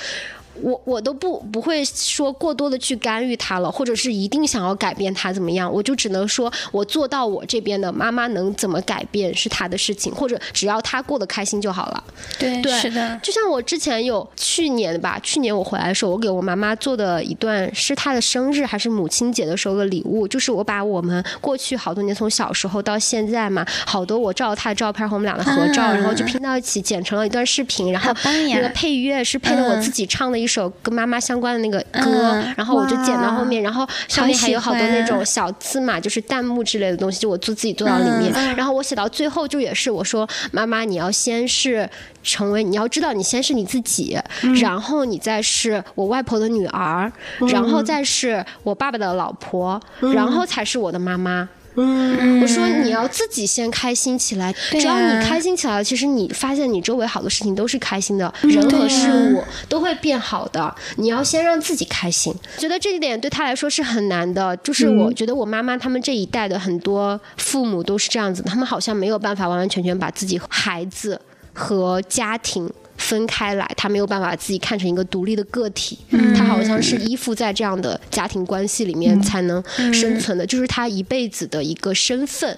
[0.62, 12.04] 我我都不不会说过多的去干预他了，或者是一定想要改变他怎么样，我就只能说我做到我这边的，妈妈能怎么改变是他的事情，或者只要他过得开心就好了。
[12.40, 13.20] 对，对，是的。
[13.22, 30.45] 就像我之前有去年吧，去年我回来的时候，我给我妈妈做的一段是她的生日还是母亲节的时候的礼物，就是我把我们过去好多年从小时候到现在嘛，好多我照她的照片和我们俩的合照，然后就拼到一起剪成了一段视频，然后那个配乐是配的我自己唱的。
[30.45, 38.34] 一首跟妈妈相关的那个歌，然后我就剪到后面，然后上面还有好多那种小字嘛，就是弹幕之类的东西，就我做自己做到里面。
[38.56, 41.90] 然后我写到最后就也是我说妈妈，你要先是
[42.24, 44.18] 成为，你要知道你先是你自己，
[44.62, 47.12] 然后你再是我外婆的女儿，
[47.52, 49.80] 然后再是我爸爸的老婆，
[50.14, 51.48] 然后才是我的妈妈。
[51.76, 60.74] 嗯，我说你要自己先开心起来，只要你开心起来了，其实你发现你周围好多事情都是开心的，人和事物都会变好的。
[60.98, 64.56] 你要先让自己开心，觉得这一点对他来说是很难的。
[64.58, 71.20] 就是我觉得我妈妈他们这一代的很多父母都是这样子，他们好像没有办法完完全全把自己孩子
[71.54, 72.72] 和家庭。
[72.98, 76.00] 分开来，他没有办法自己看成一个独立的个体，
[76.36, 82.58] 他好像是依附在这样的家庭关系里面才能生存的，就是他一辈子的一个身份，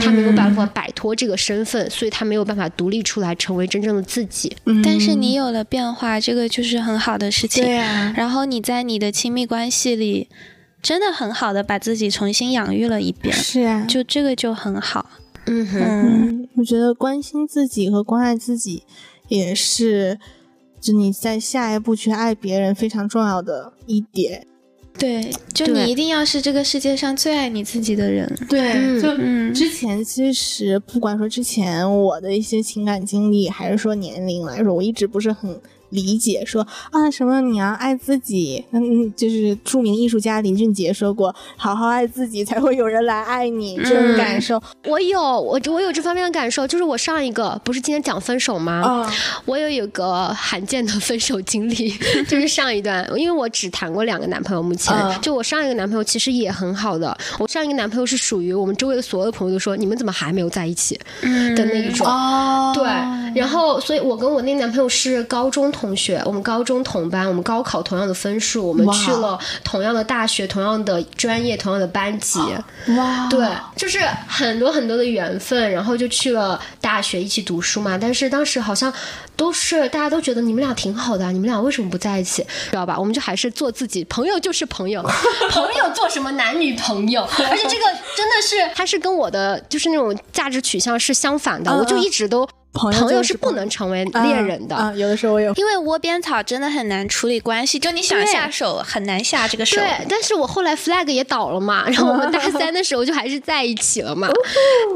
[0.00, 4.56] 他没有办法摆脱这个身份，所以他没有办法独立出来成为真正的自己。
[4.82, 7.64] 但是你有了变化，这个就是很好的事情。
[7.64, 10.28] 对啊，然后你在你的亲密关系里，
[10.82, 15.10] 真的很好的把自己重新养育了一遍，是啊，就这个就很好。
[15.46, 18.82] 嗯哼，嗯，我觉得关心自己和关爱自己
[19.34, 20.18] 也是，
[20.80, 24.46] 就你在下一步去爱别人非常重要的一点。
[24.96, 28.32] 对，就你一定要是这个世界上最爱你自己的人。
[28.48, 35.60] 对嗯就嗯之前其实不管说之前我的一些情感经历，还是说年龄来说，我一直不是很
[35.94, 44.60] 理解说啊什么你要爱自己，嗯，就是著名艺术家林俊杰说过，好好爱自己才会有人来爱你，这种感受。
[44.86, 48.82] 我有我我有这方面的感受，就是我上一个不是今天讲分手吗？
[48.82, 49.12] 啊，
[49.46, 51.90] 我有一个罕见的分手经历，
[52.28, 55.14] 就是上一段，因为我只谈过两个男朋友，目前、嗯。
[55.22, 60.98] 就我上一个男朋友其实也很好的，我上一个男朋友是属于我们周围的所有的朋友都说你们怎么还没有在一起？
[61.22, 62.06] 嗯的那一种。
[62.06, 62.84] 哦对，
[63.34, 72.38] 然后所以我跟我那男朋友是高中同学，我们高中同班，我们高考同样的分数，我们去了同样的大学、同样的专业、同样的班级。
[72.96, 77.98] 哇，对，就是很多很多的缘分，然后就去了大学一起读书嘛。
[78.00, 78.92] 但是当时好像
[79.36, 82.44] 都是大家都觉得你们俩挺好的啊，你们俩为什么不在一起？
[82.70, 82.98] 知道吧？
[82.98, 85.02] 我们就还是做自己，朋友就是朋友，
[85.50, 87.22] 朋友做什么男女朋友？
[87.22, 87.84] 而且这个
[88.16, 94.74] 真的是，他是跟我的就是那种价值取向是相反的，嗯我就一直都朋友朋友是不能成为恋人的。
[94.74, 99.76] 啊，有的时候我也因为窝边草真的很难处理关系，就你想下手很难下这个手。
[99.76, 104.28] 对，但是我后来 flag 也倒了嘛，然后我们大三的时候就还是在一起了嘛，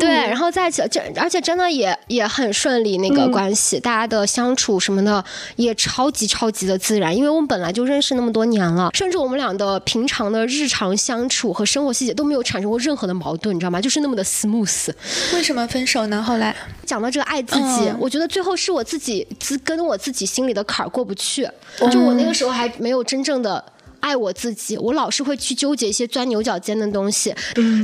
[0.00, 5.24] 对，然后在一起了，这而且真的也也很顺利那个关系，大家的相处什么的
[5.56, 13.80] 也超级超级的自然，因为我们本来就认识那么多年了，甚至我们俩的平常的日常相处和生活细节都没有产生过任何的矛盾，你知道吗？
[13.80, 14.90] 就是那么的 smooth。
[15.34, 16.20] 为什么分手呢？
[16.20, 21.48] 后来讲到这个爱自己，嗯我觉得最后是我自己自跟我自己心里的坎儿过不去，
[21.92, 23.64] 就我那个时候还没有真正的。
[24.00, 27.34] 爱我自己，我老是会去纠结一些钻牛角尖的东西，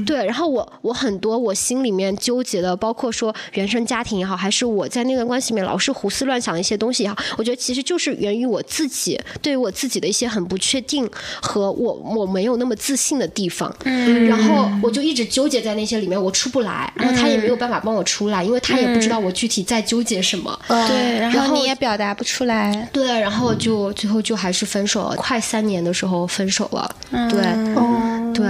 [0.06, 0.24] 对。
[0.24, 11.08] 然后我我很多我心里面纠结的，包括说原生家庭也好，还是我在那段关系里面老是胡思乱想的一些东西也好，我觉得其实就是源于我自己对于我自己的一些很不确定
[11.40, 13.74] 和我我没有那么自信的地方。
[13.84, 20.58] 嗯然后我就一直纠结在那些里面，我出不来，然后他也没有办法帮我出来，因为他也不知道我具体在纠结什么。
[20.68, 22.88] 对，然后你也表达不出来。
[22.92, 26.96] 对，然后就最后就还是分手了，快三年的时候分手了。
[27.10, 27.42] 对
[27.76, 28.46] 嗯对。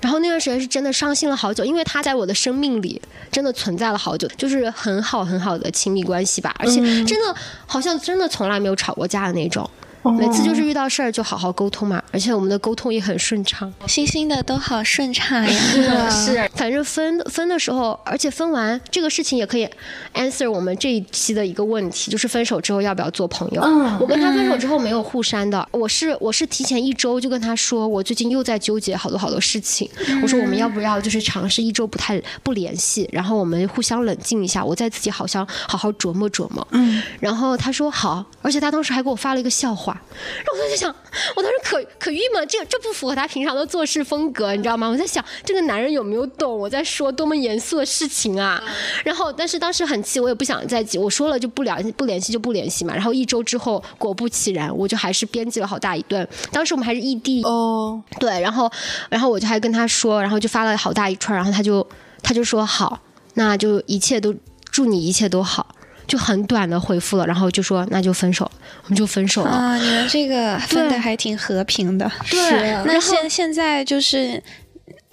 [0.00, 3.00] 然后那段时间是真的伤心了好久，因为他在我的生命里
[3.32, 7.34] 真的存在了好久，就是很好很好的亲密关系吧，而且真的
[7.66, 9.68] 好像真的从来没有吵过架的那种。
[10.10, 13.72] 每次就是遇到事儿就好好沟通嘛，而且我们的沟通也很顺畅。
[13.86, 15.60] 星星的都好顺畅呀。
[16.10, 19.68] 是，反正分分的时候，而且分完这个事情也可以
[20.14, 23.62] answer 我们这一期的一个问题，就是分手之后要不要做朋友？
[23.62, 29.88] 嗯我跟他分手之后没有互删的，我是我是提前一周就跟他说，我最近又在纠结好多好多事情，
[30.22, 36.66] 我说我们要不要就是尝试一周不太不联系，然后我们互相冷静一下，我再自己好像好好琢磨琢磨。
[36.72, 40.94] 嗯，然后他说好，而且他当时还给我发了一个笑话，然后我就在想，
[41.34, 44.88] 我当时可可郁闷，这这不符合他平常的做事风格，你知道吗？
[44.88, 48.62] 我在想这个男人有没有懂我在说多么严肃的事情啊？
[49.04, 52.94] 然后但是当时很气，我也不想再急，我说了就不联不联系就不联系嘛。
[52.94, 56.26] 然后一周之后，果不其然，我就还是编辑了好大一段。
[56.52, 58.70] 当时我们还是异地，哦，对，然后
[59.10, 61.86] 然后我就还跟他说，然后就发了好大一串，然后他就
[62.22, 63.00] 他就说好，
[63.34, 64.34] 那就一切都
[64.70, 65.75] 祝你一切都好。
[66.06, 68.50] 就很短的回复了，然后就说那就分手，
[68.84, 69.50] 我们就分手了。
[69.50, 72.10] 啊，你们这个分的还挺和平的。
[72.30, 74.42] 对，那现现在就是，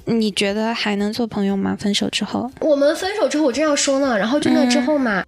[0.06, 1.75] 你觉得还能做朋友吗？
[1.79, 2.49] 分手之后？
[2.60, 5.23] 我们分手之后，我正要说呢，然后就那之后嘛，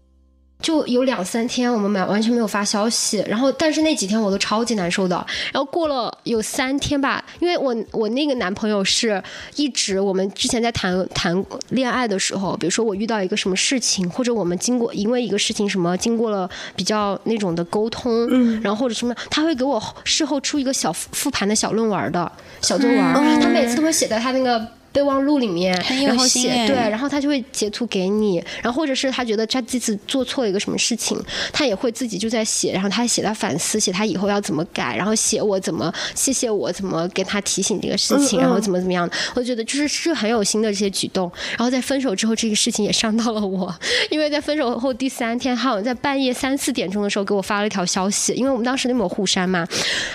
[0.62, 5.16] 就有两三天我们俩完全没有发消息，然后但是那几天我都超级难受的。
[5.52, 9.22] 然后过了有三天吧，因为我我那个男朋友是
[9.58, 22.98] 一直我们之前在谈谈恋爱的时候，比如说我遇到一个什么事情，或者我们经过因为一个事情什么经过了比较那种的沟通，嗯然后或者什么，他会给我事后出一个小复复盘的小论文的小作文，
[23.40, 24.66] 他每次都会写在他那个。
[24.96, 25.76] 备忘录里面，
[26.08, 41.30] 然后写对，然后他就会截图给你，然后或者是他觉得他这次做错了一个什么事情，他也会自己就在写，然后他写他反思，写他以后要怎么改，然后写我怎么谢谢我怎么给他提醒这个事情，嗯嗯然后怎么怎么样，我觉得就是是很有心的这些举动。
[41.50, 43.74] 然后在分手之后，这个事情也伤到了我，
[44.10, 49.68] 因为在分手后第三天，他好像在半夜三四点钟的时候给我发了一条消息，因为我们当时那没有互删嘛，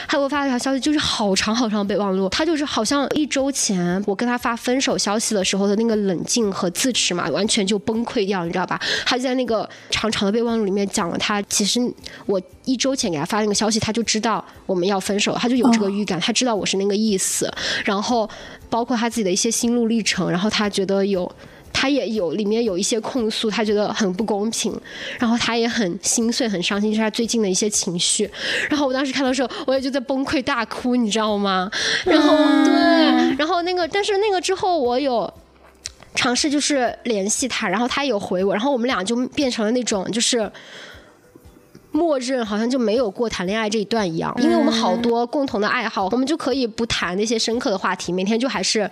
[0.08, 8.78] 他给我发了一条消息，就是好长好长的备忘录，他就是好像一周前我跟他发分手消息的时候的那个冷静和自持嘛，完全就崩溃掉，你知道吧？
[9.06, 11.80] 他就在那个长长的备忘录里面讲了他，其实
[12.26, 17.50] 我一周前给他发那个消息，他就知道我们要分手，他就有这个预感，他知道我是那个意思，
[17.84, 18.28] 然后
[18.68, 21.30] 包括他自己的一些心路历程，然后他觉得有。
[21.72, 24.78] 他也有里面有一些控诉，他觉得很不公平，
[25.18, 28.30] 然后他也很心碎、很伤心，就是他最近的一些情绪。
[28.68, 31.70] 然后我当时看到的时候，我也就在崩溃大哭，你知道吗？
[32.04, 35.32] 然后对，然后那个，但是那个之后我有。
[36.12, 40.38] 尝试就是联系他，然后他有回我，然后我们俩就变成了那种就是
[41.92, 48.88] 默认，好像就没有过谈恋爱这一段一样，因为我们好多共同的爱好，我们就可以不谈那些深刻的话题，每天就还是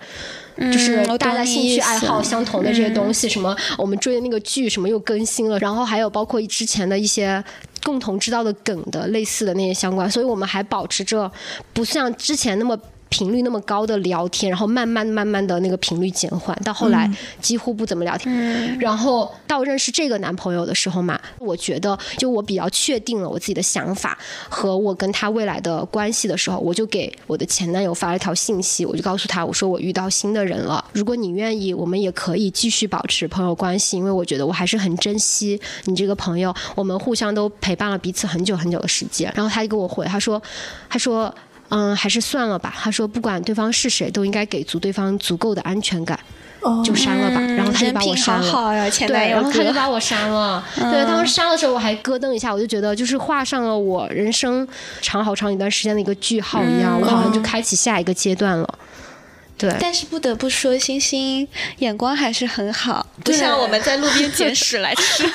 [0.57, 7.43] 就是大家兴趣爱好相同的这些东西，什么我们追的那个剧什么又更新了，然后还有包括之前的一些
[7.83, 11.31] 共同知道的梗的类似的那些相关，所以我们还保持着
[11.73, 12.77] 不像之前那么。
[13.09, 17.09] 频率那么高的聊天，然后慢慢慢慢的那个频率减缓，到后来
[17.41, 18.77] 几乎不怎么聊天。
[18.79, 39.31] 然后到认识这个男朋友的时候嘛，我觉得就我比较确定了我自己的想法和我跟他未来的关系的时候，我就给我的前男友发了一条信息，我就告诉他我说我遇到新的人了，如果你愿意，我们也可以继续保持朋友关系，因为我觉得我还是很珍惜你这个朋友，我们互相都陪伴了彼此很久很久的时间。
[39.35, 40.41] 然后他就给我回，他说，
[40.87, 41.33] 他说。
[41.69, 42.73] 嗯，还是算了吧。
[42.77, 46.19] 他说，不管对方是谁，都应该给足对方足够的安全感，
[46.83, 47.41] 就删了吧。
[47.41, 48.89] 然后他就把我删了。
[49.07, 50.63] 对，然后他就把我删了。
[50.75, 54.67] 对，当时删的时候我还咯噔一下，我就觉得就是画上了我人生
[55.01, 58.67] 长好长一段时间的一个句号一样，我好像就开启下一个阶段了。
[59.59, 61.47] 对，但是不得不说，星星
[61.79, 65.23] 眼光还是很好，不像我们在路边捡屎来吃。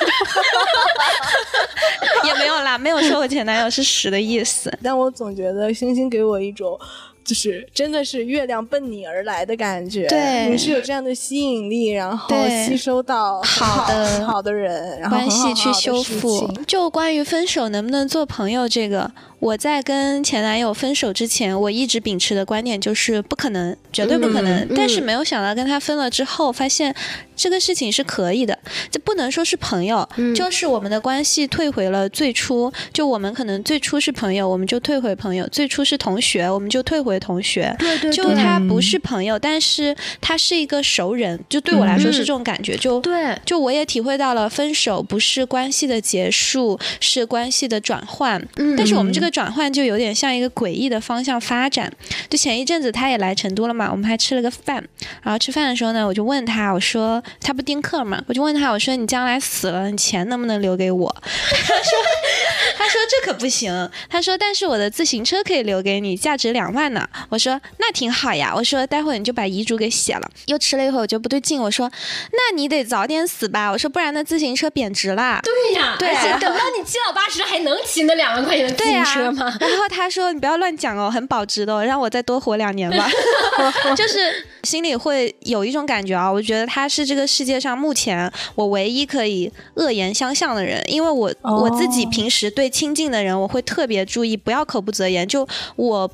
[2.25, 6.77] 也没有啦，没有说我前男友是屎的意思，但我总觉得星星给我一种。
[7.25, 12.29] 就是真的是月亮奔你而来的感觉，对，你是有这样的吸引力，然后
[12.67, 16.47] 吸收到好的好的人，然后关系去修复。
[16.67, 24.67] 就关于分手能不能做朋友这个，我在跟前男友分手之前，我一直秉持的观点就是不可能，绝对不可能。
[24.75, 26.95] 但是没有想到跟他分了之后，发现
[27.35, 28.55] 这个事情是可以的，
[28.91, 32.71] 这不能说是朋友，就是我们的关系退回了最初。
[32.93, 37.14] 就我们可能最初是朋友，我们就退回朋友；最初是同学，我们就退回。
[37.19, 42.75] 同学，对对，就他不是朋友，但是他是一个熟人，就对我来说是这种感觉。
[42.77, 48.41] 就对，就我也体会到了，分手不是关系的结束，是关系的转换。
[48.57, 51.91] 嗯，但是我们这个转换就有点像一个诡异的方向发展。
[52.29, 54.83] 就前一阵子他也来成都了嘛，我们还吃了个饭。
[55.23, 61.15] 然后吃饭的时候呢，我就问他，我说他不丁克嘛，我就问他，我说你将来死了，你钱能不能留给我？
[61.23, 61.97] 他说
[62.77, 63.89] 他说这可不行。
[64.09, 67.04] 他说但是我的自行车可以留给你，价值两万呢。
[67.29, 70.29] 我说那挺好呀，我说待会儿你就把遗嘱给写了。
[70.47, 71.89] 又吃了一会儿，我觉得不对劲，我说
[72.31, 75.41] 那你得早点死吧，我说不然那自行车贬值啦。
[75.43, 79.55] 对呀，而且等到你七老八十还能骑那两万块钱的自行车吗？
[79.59, 83.09] 然后他说你不要乱讲哦，很保值的，让我再多活两年吧。
[83.95, 96.09] 就是心里会有一种感觉啊，我觉得他是这个世界上目前我唯一可以恶言相向的人，因为我我自己平时对亲近的人我会特别注意，不要口不择言，就我。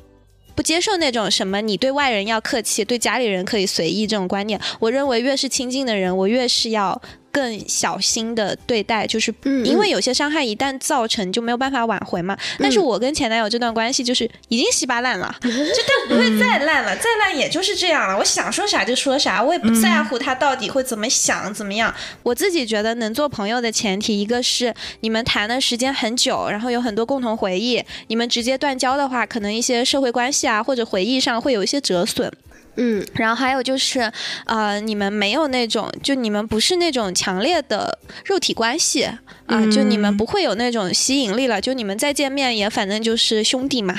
[0.62, 4.60] 接受那种什么你对外人要客气，对家里人可以随意这种观念。
[4.78, 7.02] 我认为越是亲近的人，我越是要。
[7.32, 12.36] 更小心的对待，就是因为有些伤害一旦造成就没有办法挽回嘛。
[12.58, 18.18] 但是我跟前男友这段关系就是已经稀巴烂了， 就他不会再烂了，再烂也就是这样了。
[18.18, 21.92] 我想说啥就说啥，我也不在乎他到底会怎么想怎么样。
[22.22, 27.82] 我自己觉得能做朋友的前提，一个是你们谈的时间很久，然后有很多共同回忆。
[28.08, 32.30] 你们直接断交的话，可能一些社会关系啊或者回忆上会有一些折损。
[32.76, 34.10] 嗯，然后还有就是，
[34.46, 43.94] 呃，你们没有那种，就你们不是那种强烈的肉体关系啊，就你们不会有那种吸引力了，就你们再见面也反正就是兄弟嘛。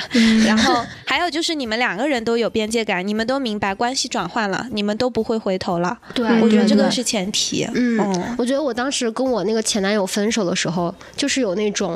[0.46, 5.96] 然后还有就是你们两个人都有边界感，你们都明白关系转换了，你们都不会回头了。
[6.16, 7.68] 对，我觉得这个是前提。
[7.76, 8.00] 嗯，
[8.40, 11.96] 我觉得我当时跟我那个前男友分手的时候，就是有那种，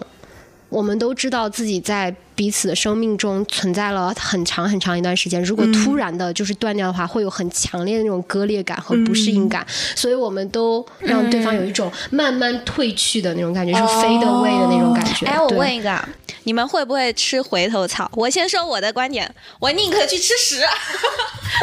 [0.70, 2.16] 我们都知道自己在。
[2.38, 9.66] 彼此的生命中存在了很长很长一段时间，如果突然的就是断掉的话，会有很强烈的那种割裂感和不适应感，
[9.96, 15.26] 所以我们都让对方有一种慢慢褪去的那种感觉，是飞的味的那种感觉。
[15.26, 16.00] 哎，我问一个，
[16.44, 18.08] 你们会不会吃回头草？
[18.14, 20.62] 我先说我的观点，我宁可去吃屎。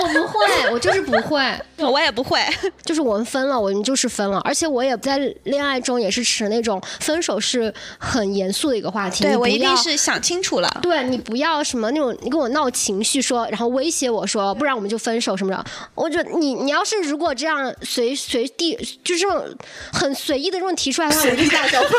[0.02, 1.40] 我不会，我就是不会，
[1.78, 2.40] 我也不会，
[2.84, 10.63] 就是我们分了，我们就是分了，而且我也在恋爱中也是持那种分手是很严肃的一个话题，对我一定是想清楚了。
[10.82, 15.64] 对你不要什么那种，你跟我闹情绪说，然后威胁我说，不然我们就分手什么的。
[15.94, 19.26] 我觉得你你要是如果这样随随地就是
[19.92, 21.80] 很随意的这种提出来的话，我就大笑。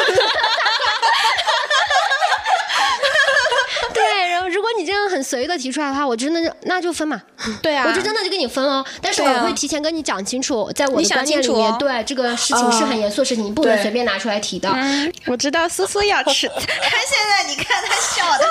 [3.96, 7.22] 对，然后如果你这样很随意的提出来的话，我真的就那就分嘛，
[7.62, 8.86] 对啊，我就真的就跟你分哦。
[9.02, 14.70] 但是我会提前跟你讲清楚，在我的观念里面，哦对这个事情是很严肃的事情，你不能随便拿出来提的。
[14.70, 18.44] 嗯，我知道苏苏要吃， 他现在你看他笑的，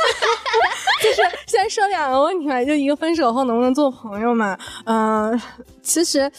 [1.04, 4.56] 就是先说两个问题嘛，就一个分手后能不能做朋友嘛？
[4.86, 5.38] 嗯、
[5.82, 6.30] 其实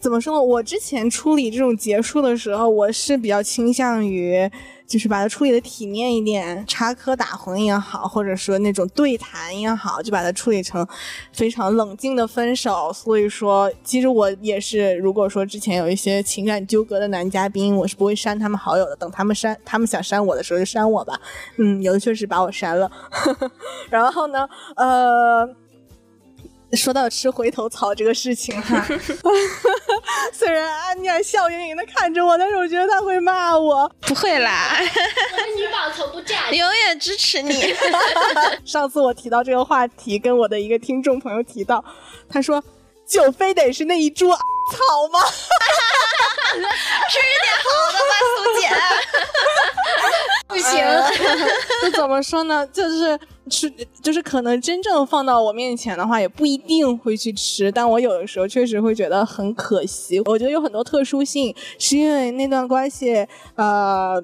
[0.00, 0.42] 怎么说呢？
[0.42, 4.50] 我之前处理这种结束的时候，我是比较倾向于。
[4.86, 10.86] 就是把它处理的体面一点，插科打诨也好，或者说那种对谈也好，就把它处理成
[11.32, 12.92] 非常冷静的分手。
[12.92, 18.94] 所以说，其实我也是，如果说之前有一些情感纠葛的男嘉宾，我是不会删他们好友的。
[18.96, 21.20] 等他们删，他们想删我的时候就删我吧。
[21.56, 22.90] 嗯，有的确实把我删了。
[23.90, 25.48] 然后呢，呃，
[26.72, 28.84] 说到吃回头草这个事情哈，
[30.32, 33.88] 虽然安妮儿笑盈盈的看着我，但是我觉得他会骂我。
[34.02, 34.78] 不会啦，
[35.56, 37.54] 女宝从不站永远支持你。
[38.66, 41.84] 上次我提到这个话题，跟我的一个听众朋友提到，
[42.28, 42.62] 他说
[43.08, 44.30] ：“就非得是那一株
[44.72, 45.20] 草吗？”
[47.08, 48.64] 吃点好的吧，苏姐。
[50.48, 50.72] 不行。
[51.82, 52.66] 就怎么说呢？
[52.68, 53.18] 就是
[53.50, 53.70] 吃
[54.02, 57.70] 就是可能真正放到我面前的话，也不一定会去吃。
[57.70, 60.20] 但我有的时候确实会觉得很可惜。
[60.24, 64.22] 我觉得有很多特殊性，是因为那段关系，呃，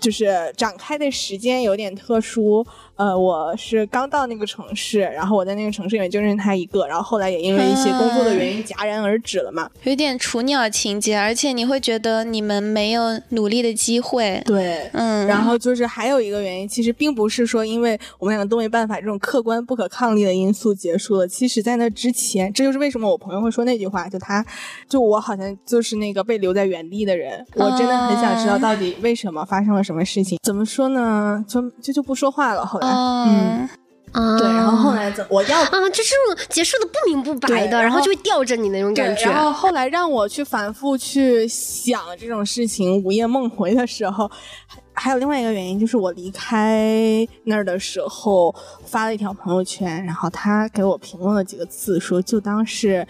[0.00, 2.66] 就是展开的时间有点特殊。
[3.00, 9.70] 呃，我是刚到那个城市，然后我在那个城市里面就认识他一个，然后后来也因为一些工作的原因戛然而止了嘛。
[9.84, 14.42] 有点雏鸟情节，而且你会觉得你们没有努力的机会。
[14.44, 21.26] 对，嗯，然后就是还有一个原因，其实并不是说因为我们两个都没办法这种客观不可抗力的因素结束了。
[21.26, 24.44] 其实，在那之前，这就是为什么我朋友会说那句话，就他，
[24.86, 27.42] 就我好像就是那个被留在原地的人。
[27.54, 30.38] 我真的很想知道到底为什么发生了什么事情。
[30.42, 31.42] 怎么说呢？
[31.48, 32.66] 就就就不说话了。
[32.66, 33.68] 后来，嗯，
[34.12, 39.30] 啊对，然后后来怎我要啊，就这种结束的不明不白的，然后就会吊着你那种感，觉。
[39.30, 44.30] 然后后来让我去反复去想这种事情，午夜梦回的时候，
[44.66, 53.06] 还还有另外一个原因，就是我离开那儿的时候发了一条朋友圈，然后他给我评论了几个字，说就当是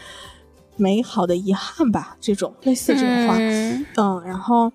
[0.76, 3.86] 美好的遗憾吧，这种类似这种话，嗯。
[3.96, 4.72] 嗯然后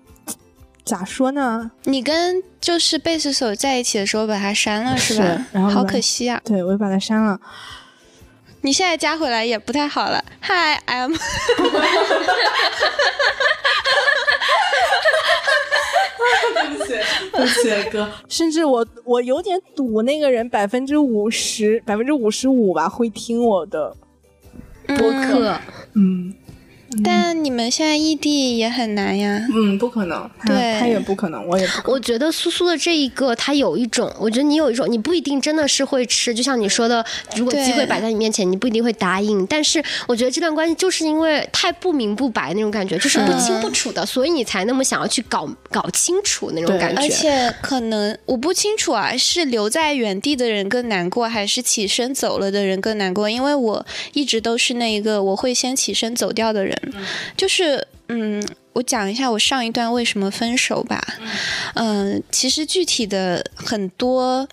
[0.86, 1.70] 咋说呢？
[1.84, 5.26] 你跟就是贝斯手在一起的时候把他删了是是吧？
[5.26, 6.40] 好然后好可惜啊！
[6.44, 7.38] 对我就把他删了。
[8.62, 10.24] 你现在加回来也不太好了。
[10.42, 11.16] Hi, I'm
[17.32, 18.08] 对不起，哥。
[18.28, 23.94] 甚至我我有点赌那个人百分之五十、百分之五十五吧会听我的
[24.86, 25.58] 播客。
[25.94, 26.32] 嗯
[27.04, 29.46] 但你们现在异地也很难呀。
[29.54, 31.92] 嗯，不可能，对他也不可能，我也不可能。
[31.92, 37.04] 我觉得苏苏的这一个，他有一种，我觉得你有一种，你不一定真的是会吃，就像你说的，
[37.36, 39.46] 如果机会摆在你面前，你不一定会答应。
[39.46, 47.02] 但是我觉得这段关系就是因为太不明不白那种感觉，就是不清不楚的，所以你才那么想要去搞搞清楚那种感觉。
[47.02, 53.28] 而且可能我不清楚啊，是留在原地的人更难过，还是起身走了的人更难过？
[53.28, 56.85] 因为我一直都是那一个我会先起身走掉的人，
[57.36, 58.42] 就是嗯。
[58.76, 61.02] 我讲一下我上一段为什么分手吧，
[61.76, 64.46] 嗯、其实具体的很多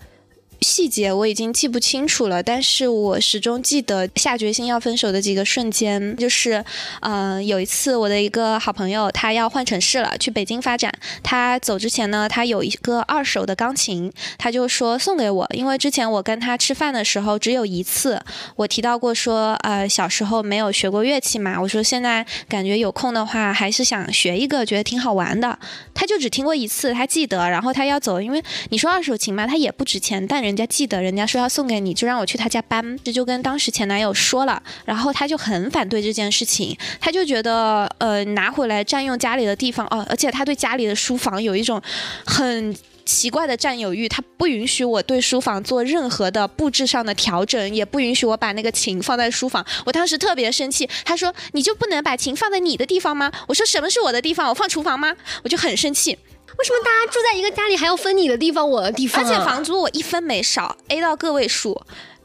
[0.64, 6.64] 细节我已经记不清楚了，但是我始终记得下决心要分手的几个瞬间，就是，
[7.00, 10.90] 呃，有一次我的一个好朋友他要换城市了，去北京发展，
[11.22, 18.18] 他走之前呢，他有一个二手的钢琴，他就说送给我，因为之前我跟他吃饭的时候只有一次，
[18.56, 25.58] 我提到过说，呃，小时候没有学过乐器嘛，我说现在感觉有空的话还是想学一个，觉得挺好玩的，
[25.92, 41.82] 他就只听过一次，他记得，然后他要走，因为你说二手琴嘛，它也不值钱，但人人家记得，人家说要送给你，就让我去他家搬，这就跟当时前男友说了，然后他就很反对这件事情，他就觉得呃拿回来占用家里的地方哦，而且他对家里的书房有一种
[42.24, 42.74] 很。
[43.06, 49.62] 奇怪的占有欲，他不允许我对书房做任何的布置上的调整，也不允许我把那个琴放在书房。
[49.84, 54.48] 我当时特别生气，他说：“你就不能把琴放在你的地方吗？”我说：“什么是我的地方？
[54.48, 56.16] 我放厨房吗？”我就很生气。
[56.58, 61.82] 为什么大家住在一个家里还要分你的地方，我的地方、而且房租我一分没少，A 到个位数。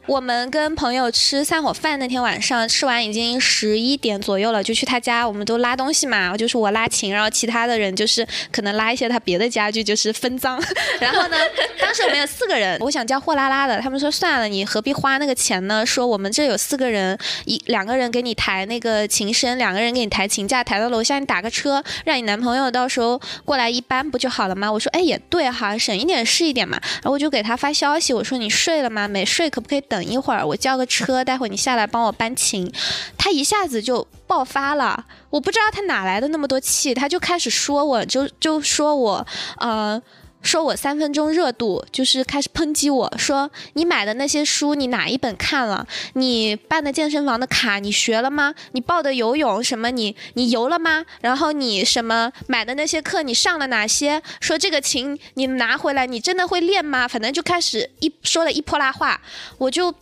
[0.10, 10.60] 我们跟朋友吃散伙饭那天晚上，吃完已经十一点左右了，就去他家，我们都拉东西嘛，就是我拉琴，然后其他的人就是可能拉一些他别的家具，就是分赃。
[11.00, 11.38] 然后呢，
[11.80, 15.86] 当时我们有四个人，我想叫货拉拉的，他们说算了，你何必花那个钱呢？
[15.86, 24.72] 说我们这有四个人，一两个人给你抬那个琴身，两个人给你抬琴架，抬到楼下你打个车，让你男朋友到时候过来一搬不就好了吗？
[24.72, 26.80] 我说哎也对哈，省一点是一点嘛。
[26.82, 29.08] 然后我就给他发消息，我说你睡了吗？
[29.08, 29.99] 没睡可不可以等？
[30.00, 32.72] 等一会儿，我叫个车，待会你下来帮我搬琴。
[33.18, 39.28] 他一下子就爆发了，我不知道他哪来的那么多气，他就开始说我，就就说我，
[39.58, 40.02] 呃。
[40.42, 45.86] 说我三分钟热度，就是开始抨击我说你买的那些书，你哪一本看了？
[46.14, 48.54] 你办的健身房的卡，你学了吗？
[48.72, 49.92] 你报的游泳什么？
[49.92, 51.06] 你你游了吗？
[51.22, 54.22] 然后你什么买的那些课，你上了哪些？
[54.40, 57.08] 说这个琴你拿回来，你真的会练吗？
[57.08, 59.22] 反正就开始一说了一泼拉话，
[59.58, 59.94] 我就。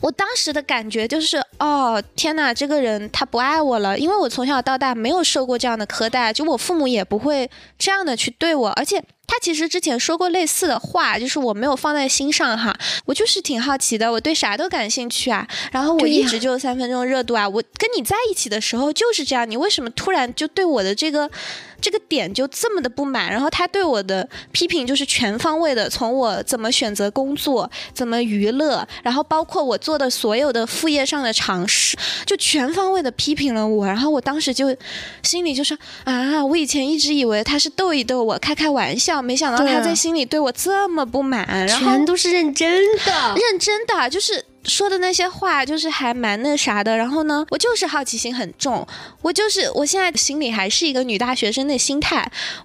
[0.00, 21.30] 我当时的感觉就是，哦，天哪，这个人他不爱我了，因为我从小到大没有受过这样的苛待，就我父母也不会这样的去对我，而且他其实之前说过类似的话，就是我没有放在心上哈，我就是挺好奇的，我对啥都感兴趣啊，然后我一直就三分钟热度啊，我跟你在一起的时候就是这样，你为什么突然就对我的这个？
[21.78, 33.86] 这个点就这么的不满，然后他对我的批评就是全方位的，从我怎么选择工作，怎么娱乐，然后包括我做的所有的副业上的尝试，就全方位的批评了我。
[33.86, 34.74] 然后我当时就
[35.22, 44.44] 心里就说啊，我以前一直以为他是逗一逗我，开开玩笑，没想到他在心里对我这么不满，然后全都是认真的， 认真的就是。
[44.66, 48.84] 说的那些话就是还蛮那啥的，然后呢，我就是好奇心很重，
[49.22, 52.16] 我就是我现在心里还是一个女大学生的心态，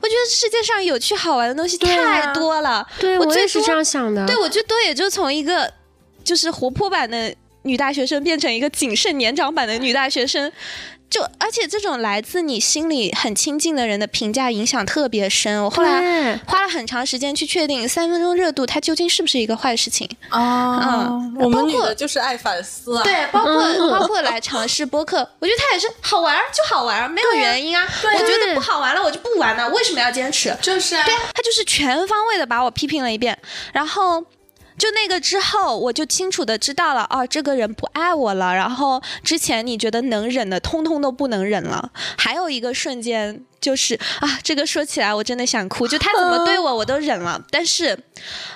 [0.02, 5.72] 我觉得世界上有趣好玩的东西太多了，对我也是这样想的，对我最多也就从一个
[6.24, 7.32] 就是活泼版的
[7.62, 10.52] 女大学生变成一个谨慎年长版的女大学生。
[11.12, 15.62] 就而且这种来自你心里很亲近的人的评价影响特别深。
[15.62, 21.09] 我后来花了很长时间去确定三分钟热度它究竟是不是一个坏事情啊。
[21.09, 23.03] 嗯，我们女的就是爱反思啊。
[23.03, 27.86] 对，包括包括来尝试播客，我觉得它也是好玩就好玩，没有原因啊。
[28.16, 30.55] 我觉得不好玩了我就不玩了，为什么要坚持？
[30.62, 31.03] 就是啊。
[31.03, 33.38] 对啊，他就是全方位的把我批评了一遍，
[33.74, 34.24] 然后。
[34.82, 38.52] 就那个之后，我就清楚的知道了，哦，这个人不爱我了。
[38.56, 41.92] 然后之前你觉得能忍的，通通都不能忍了。
[42.18, 45.88] 还有一个瞬间，就是啊，这个说起来我真的想哭。
[45.88, 47.40] 就他怎么对我，我都忍了。
[47.52, 47.96] 但是，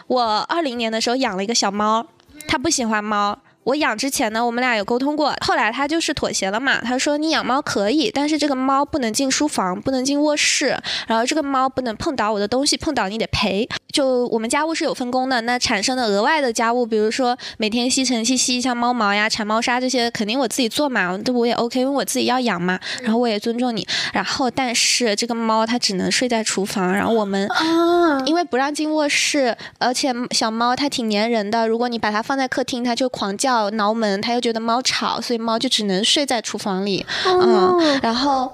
[0.08, 2.08] 我二零年的时候养了一个小猫，
[2.48, 3.38] 他不喜欢猫。
[3.66, 6.80] 我养之前呢，我们俩有沟通过，后来他就是妥协了嘛。
[6.82, 13.68] 他说你养猫可以，但是这个猫不能进书房，不能进卧室，然后这个猫不能碰倒我的东西，碰倒你得赔。
[13.92, 22.80] 就我们家务是有分工的，那产生的额外的家务，比如说每天吸尘器吸一下猫毛呀、铲猫砂这些，肯定我自己做嘛，这我也 OK，因为我自己要养嘛。
[23.02, 23.88] 然后我也尊重你。
[24.14, 27.50] 然后但是这个猫它只能睡在厨房，然后我们
[28.28, 33.55] 因为不让进卧室，而且小猫它挺粘人的，如果你把它放在客厅，它就狂叫。
[33.72, 37.06] 挠门，他又觉得猫吵，所以猫就只能睡在厨房里。
[37.26, 38.52] 嗯，然后。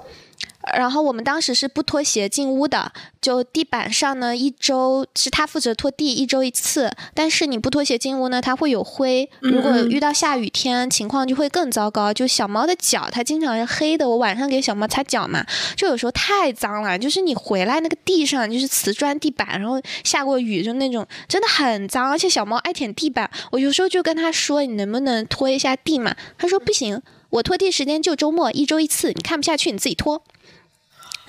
[0.76, 6.90] 然后我们当时是不脱鞋进屋的，就地板上呢，一周是他负责拖地，一周一次。
[7.14, 9.28] 但是你不脱鞋进屋呢，它会有灰。
[9.40, 12.12] 如果遇到下雨天，情况就会更糟糕。
[12.12, 14.08] 就小猫的脚，它经常是黑的。
[14.08, 15.44] 我晚上给小猫擦脚嘛，
[15.76, 16.98] 就有时候太脏了。
[16.98, 23.30] 就是你回来那个地上就是瓷砖地板，然后下过雨就那种真的很脏，而且小猫爱舔地板。
[23.50, 26.14] 我有时候就跟他说，你能不能拖一下地嘛？
[26.38, 27.00] 他说不行，
[27.30, 30.22] 我拖地时间就周末，一周一次，你看不下去你自己拖。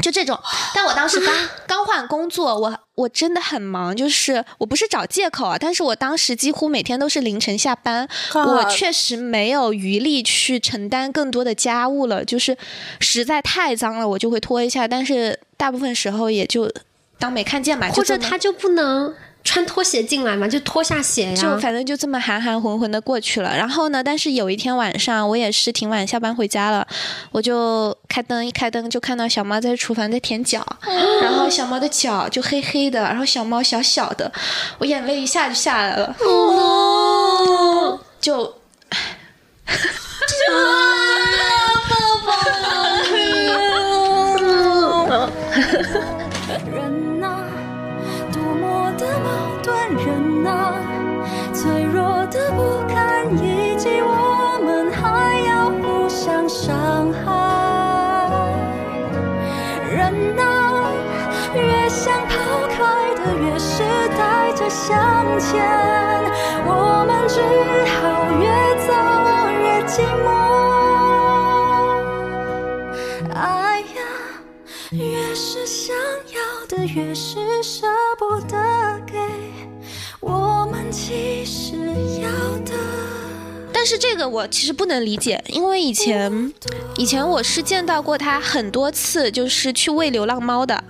[0.03, 0.37] 就这种，
[0.75, 1.33] 但我当时刚
[1.65, 12.57] 刚换工作，我我真的很忙，就是我不是找借口啊，但是我当时几乎每天都是凌晨下班，我确实没有余力去承担更多的家务了，就是
[12.99, 16.69] 实在太脏了，我就会拖一下，但是大部分时候也就
[17.17, 19.15] 当没看见嘛，或者他就不能。
[19.43, 23.53] 穿拖鞋进来嘛，就脱下鞋呀，就反正就这么含含混混的过去了。
[23.55, 26.87] 然后呢，但是有一天晚上，我也是挺晚下班回家了，
[27.31, 30.65] 我就开灯，一开灯就看到小猫在厨房在舔脚，
[31.21, 34.31] 然后小猫的脚就黑黑的，然后小猫小小的，
[34.77, 36.15] 我眼泪一下就下来了，
[38.21, 38.53] 就。
[52.33, 57.21] 的不堪一击，我们还要互相伤害
[59.87, 60.01] 人
[60.39, 60.91] 啊，
[61.53, 62.33] 越想抛
[62.69, 63.83] 开的越是
[64.17, 64.97] 带着向
[65.39, 65.63] 前，
[66.65, 67.39] 我们只
[67.93, 68.01] 好
[68.41, 68.43] 越
[68.81, 68.89] 走
[69.61, 70.25] 越寂寞。
[73.31, 73.85] 爱呀，
[74.89, 75.95] 越是想
[76.33, 77.85] 要的，越是舍
[78.17, 78.57] 不得
[83.83, 86.53] 但是这个我其实不能理解，因为以前，
[86.95, 90.81] 以前我是见到过他很多次，就是去喂流浪猫的，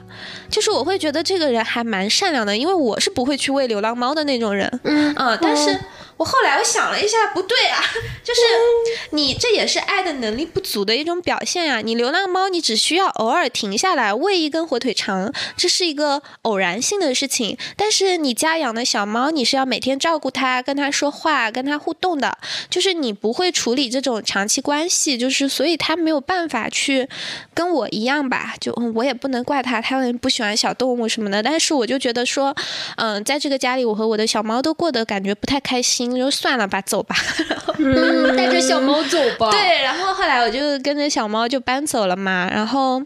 [0.47, 5.75] 就是我会觉得这个人还蛮善良的，因为我是不会去喂流浪猫的那种人，嗯但是
[6.17, 7.81] 我后来我想了一下，不对啊，
[8.23, 8.41] 就是
[9.11, 17.57] 你这也是爱的能力不足的一种表现呀、你流浪猫，你只需要偶尔停下来喂一根火腿肠，这是一个偶然性的事情。
[17.75, 22.37] 但是你家养的小猫，你是要每天照顾它、跟它说话、跟它互动的，
[22.69, 27.07] 就是你不会处理这种长期关系，就是所以它没有办法去
[27.53, 31.41] 跟我一样吧，就嗯我也不能怪它，它不喜欢小动物什么的。
[31.41, 32.55] 但是我就觉得说，
[32.97, 37.15] 嗯，在这个家里，我和我的小猫都过得感觉不太开心，就算了吧，走吧。
[37.77, 39.51] 嗯， 带着小猫走吧。
[39.51, 43.01] 对，然后后来我就跟着小猫就搬走了嘛，然后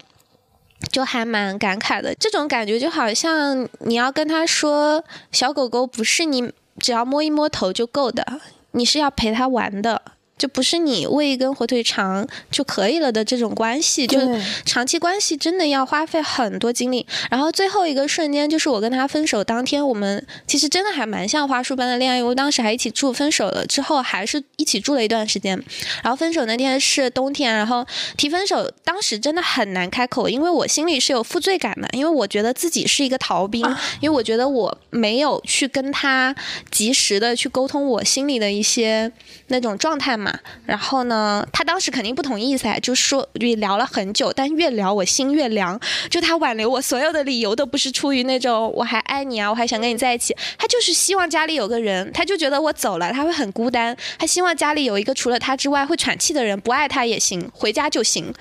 [0.92, 2.14] 就还蛮感慨的。
[2.16, 8.26] 这种感觉就好像你要跟他说，小狗狗不是你只要摸一摸头就够的，
[8.72, 10.02] 你是要陪它玩的。
[10.38, 14.20] 就不是你喂一根火腿肠就可以了的这种关系，就
[14.66, 17.06] 长期关系真的要花费很多精力。
[17.30, 25.62] 然后最后一个瞬间就是我跟他分手当天，我们其实真的还蛮像花束般的恋爱，因为当时还一起住，分手了之后还是一起住了一段时间。
[26.04, 27.86] 然后分手那天是冬天，然后
[28.16, 33.62] 提分手，当时真的很难开口，因为我心里是有负罪感的，因为我觉得自己是一个逃兵，
[34.00, 36.36] 因为我觉得我没有去跟他
[36.70, 39.12] 及时的去沟通我心里的一些
[39.48, 40.27] 那种状态嘛。
[40.66, 58.34] 然后呢，他当时肯定不同意噻，就说也聊了很久，但越聊我心越凉，就他挽留我所有的理由都不是出于那种我还爱你啊，我还想跟你在一起，他就是希望家里有个人，他就觉得我走了他会很孤单，他希望家里有一个除了他之外会喘气的人，不爱他也行，回家就行。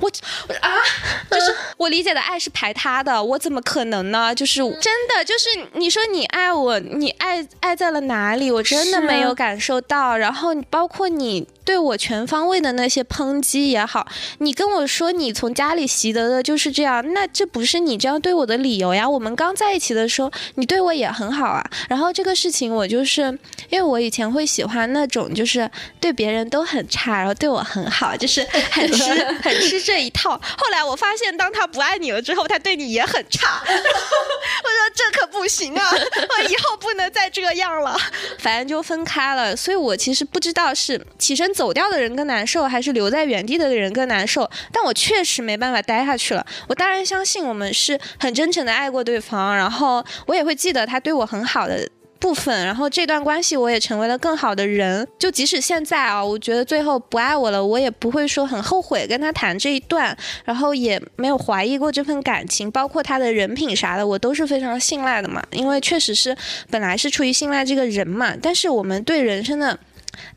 [0.00, 0.10] 我
[0.48, 0.70] 我啊，
[1.30, 4.34] 就是我理解的爱是排他的，我怎么可能呢？
[4.34, 8.50] 就是真的，就是你说你爱我，你爱爱在了哪里？
[8.50, 10.16] 我真的没有感受到。
[10.16, 14.06] 然后包括你 mean 对我全方位的那些抨击也好，
[14.38, 19.08] 你跟我说你从家里习得的就是这样，那这不是你这样对我的理由呀。
[19.08, 21.64] 我们刚在一起的时候，你对我也很好啊。
[21.88, 23.22] 然后这个事情我就是
[23.70, 30.40] 因为我以前会喜欢那种就是对别人都很差，然后对我很好，就是很吃 很吃这一套。
[30.58, 33.62] 后来我发现，当他不爱你了之后，他对你也很差。
[33.66, 37.96] 我说这可不行啊，我 以后不能再这样了。
[38.38, 44.48] 反正就分开了，所以我其实不知道是起身走掉的人更难受，还是留在原地的人更难受。
[44.72, 46.44] 但我确实没办法待下去了。
[46.68, 51.88] 我当然相信我们是很真诚的爱过对方，然后我也会记得他对我很好的。
[52.22, 55.04] 部分，然后这段关系我也成为了更好的人。
[55.18, 65.42] 就即使现在啊，我觉得最后不爱我了，我也不会说很后悔跟他谈这一段，然后也没有怀疑过这份感情，包括他的人品啥的，我都是非常信赖的嘛。
[65.50, 66.36] 因为确实是
[66.70, 69.76] 本来是出于信赖这个人嘛，但是我们对人生的。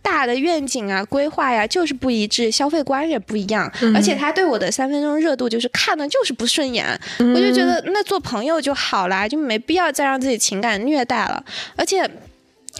[0.01, 6.85] 大的愿景啊、规划呀，就是不一致，消费观也不一样，而且他对我的三分钟热度就是看的就是不顺眼，
[7.19, 11.43] 我就觉得那做朋友就好啦，就没必要再让自己情感虐待了，
[11.75, 12.09] 而且。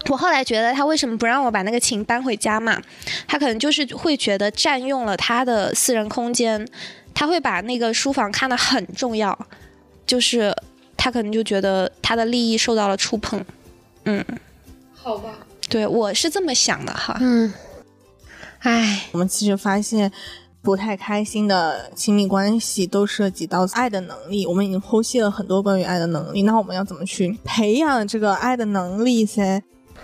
[0.09, 2.79] 我后来觉得他为什么不让我把那个琴搬回家嘛？
[3.25, 6.67] 他可能就是会觉得占用了他的私人空间，
[7.13, 9.47] 他会把那个书房看得很重要，
[10.05, 10.53] 就是
[10.97, 13.43] 他可能就觉得他的利益受到了触碰。
[14.03, 14.23] 嗯，
[14.93, 15.29] 好吧。
[15.69, 17.17] 对我是这么想的哈。
[17.19, 17.53] 嗯，
[18.59, 20.11] 唉，我们其实发现，
[20.61, 24.45] 不太开心的亲密关系都涉及到爱的能力。
[24.45, 29.61] 我们已经剖析了很多关于爱的能力，那我们要怎么去培养这个爱的能力噻？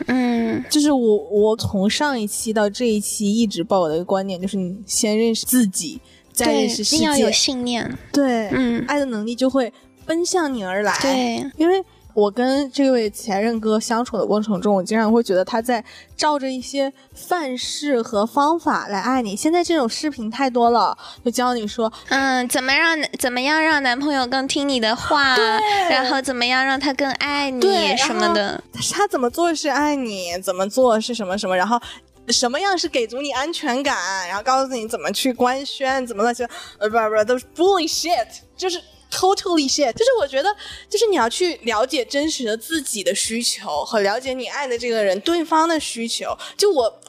[0.08, 6.00] 嗯就是我，我从上一期到这一期一直抱有的一个观点，就是你先认识自己，
[6.32, 7.98] 再，认识世一定要有界，信念。
[8.12, 9.72] 对，嗯，爱的能力就会
[10.06, 10.98] 奔向你而来。
[11.02, 11.84] 对，因为
[12.14, 15.84] 我跟这位前任哥相处的过程中，我经常会觉得他在
[16.16, 19.36] 照着一些范式和方法来爱你。
[19.36, 25.36] 现在这种视频太多了，就教你说，嗯，怎么让怎么样让男朋友更听你的话，
[25.90, 28.62] 然后怎么样让他更爱你什么的。
[28.94, 31.80] 他怎么做是爱你，怎么做是什么什么，然后。
[32.28, 33.98] 什么样是给足你安全感，
[34.28, 38.80] 然后告诉你怎么去官宣，怎么乱七八呃不不都是 bullshit，就是
[39.12, 39.94] totally shit。
[39.94, 40.50] 就是我觉得，
[40.90, 46.36] 就是你要去了解真实的自己的需求和了解你爱的这个人对方的需求。
[46.58, 47.01] 就我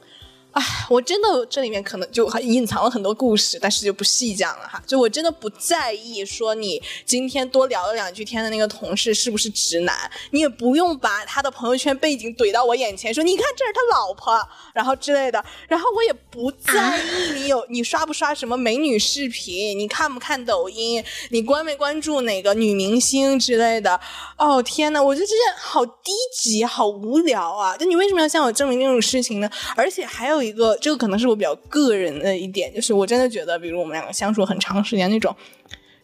[0.53, 4.83] 哎，我真的这里面可能就隐藏了很多故事，但是就不细讲了哈。
[4.87, 15.43] 就我真的不在意说你今天多聊了两句天的那个同事是不是直男，你也不用把他的朋友圈背景怼到我眼前说你看这是他老婆，然后之类的。
[15.69, 23.99] 然后我也不在意你有你刷不刷什么美女视频，你看不看抖音，你关没关注哪个女明星之类的。
[24.37, 27.75] 哦天呐，我觉得这件好低级，好无聊啊！
[27.75, 29.51] 就你为什么要向我证明这种事情呢？
[29.75, 30.42] 而且还有。
[30.43, 35.35] 一个，这个可能是我比较个人的一点，就是我真的觉得，比如我们两个相处很长时间那种，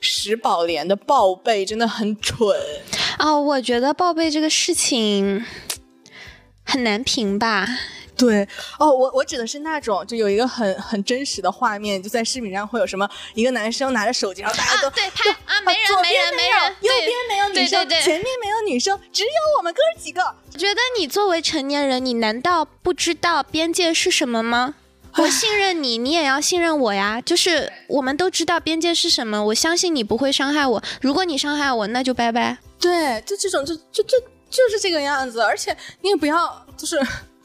[0.00, 2.56] 石宝莲的报备真的很蠢
[3.18, 3.40] 哦。
[3.40, 5.44] 我觉得报备这个事情
[6.64, 7.66] 很难评吧。
[8.18, 8.46] 对，
[8.80, 20.20] 哦，我我指的是那种，就有一个很很真实的画面，就在视频上会有什么一个男生拿着手机，然后大家都对拍啊，没人没人没人，右边没有女生，前面没有女生，只有我们哥几个。
[20.56, 24.74] 觉得你作为成年人，你难道不知道边界是什么吗？
[25.18, 27.20] 我信任你，你也要信任我呀。
[27.20, 30.82] 就是我们都知道边界是什么，我相信你不会伤害我。
[31.00, 32.58] 如果你伤害我，那就拜拜。
[32.80, 34.18] 对，就这种，就就就
[34.50, 35.40] 就是这个样子。
[35.40, 37.00] 而且你也不要就是。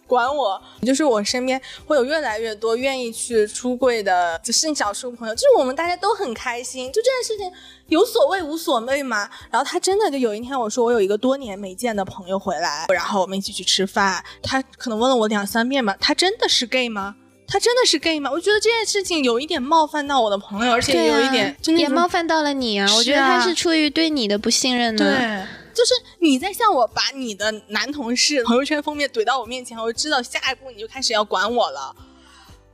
[0.07, 6.91] 管我，就是我身边会有越来越多愿意去出柜的，就剩少数朋友，就是我们大家都很开心。
[6.91, 7.51] 就这件事情
[7.87, 9.29] 有所谓无所谓嘛。
[9.49, 17.15] 然后他真的就有一天我说我有一个多年没见的朋友回来，然后我们一起去吃饭，他可能问了我两三遍吧，他真的是 gay 吗？
[17.47, 18.31] 他真的是 gay 吗？
[18.31, 22.87] 我觉得这件事情有一点冒犯到我的朋友，而且有一点也冒犯到了你啊。
[22.95, 25.05] 我觉得他是出于对你的不信任呢。
[25.05, 25.62] 对。
[25.73, 31.95] 就是你在向我把你的男同事朋友圈封面怼到我面前，我就知道下一步你就开始要管我了。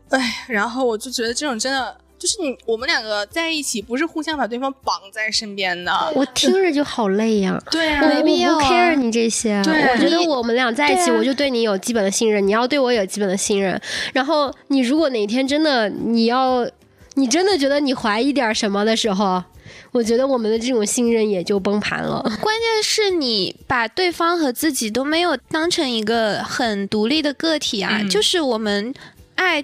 [0.09, 5.91] 哎，然后我就觉得这种真的就是你我们两个在一起不是互相把对方绑在身边的。
[6.15, 7.61] 我听着就好累呀。
[7.71, 9.61] 对啊，没必要 care 你这些。
[9.63, 13.79] 对，我觉得我们俩在一起，我就对你有基本的信任，你要对我有基本的信任。
[14.13, 16.67] 然后你如果哪天真的你要，
[17.13, 19.43] 你真的觉得你怀疑点什么的时候。
[19.91, 22.21] 我觉得我们的这种信任也就崩盘了。
[22.41, 28.01] 关键是你把对方和自己都没有当成一个很独立的个体啊！
[28.09, 28.93] 就是我们
[29.35, 29.63] 爱，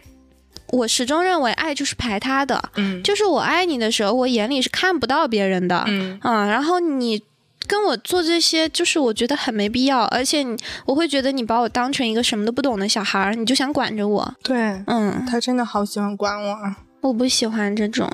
[0.71, 2.69] 我始终认为爱就是排他的。
[2.75, 5.83] 嗯，就是我爱你的时候，我眼里是看不到别人的。
[5.87, 7.21] 嗯啊，然后你
[7.67, 10.45] 跟我做这些，就是我觉得很没必要，而且
[10.85, 14.35] 我会觉得你把我当成一个什么都不懂的小孩儿，你就想管着我。
[14.43, 14.55] 对，
[14.87, 18.09] 嗯，他真的好喜欢管我，我不喜欢这种。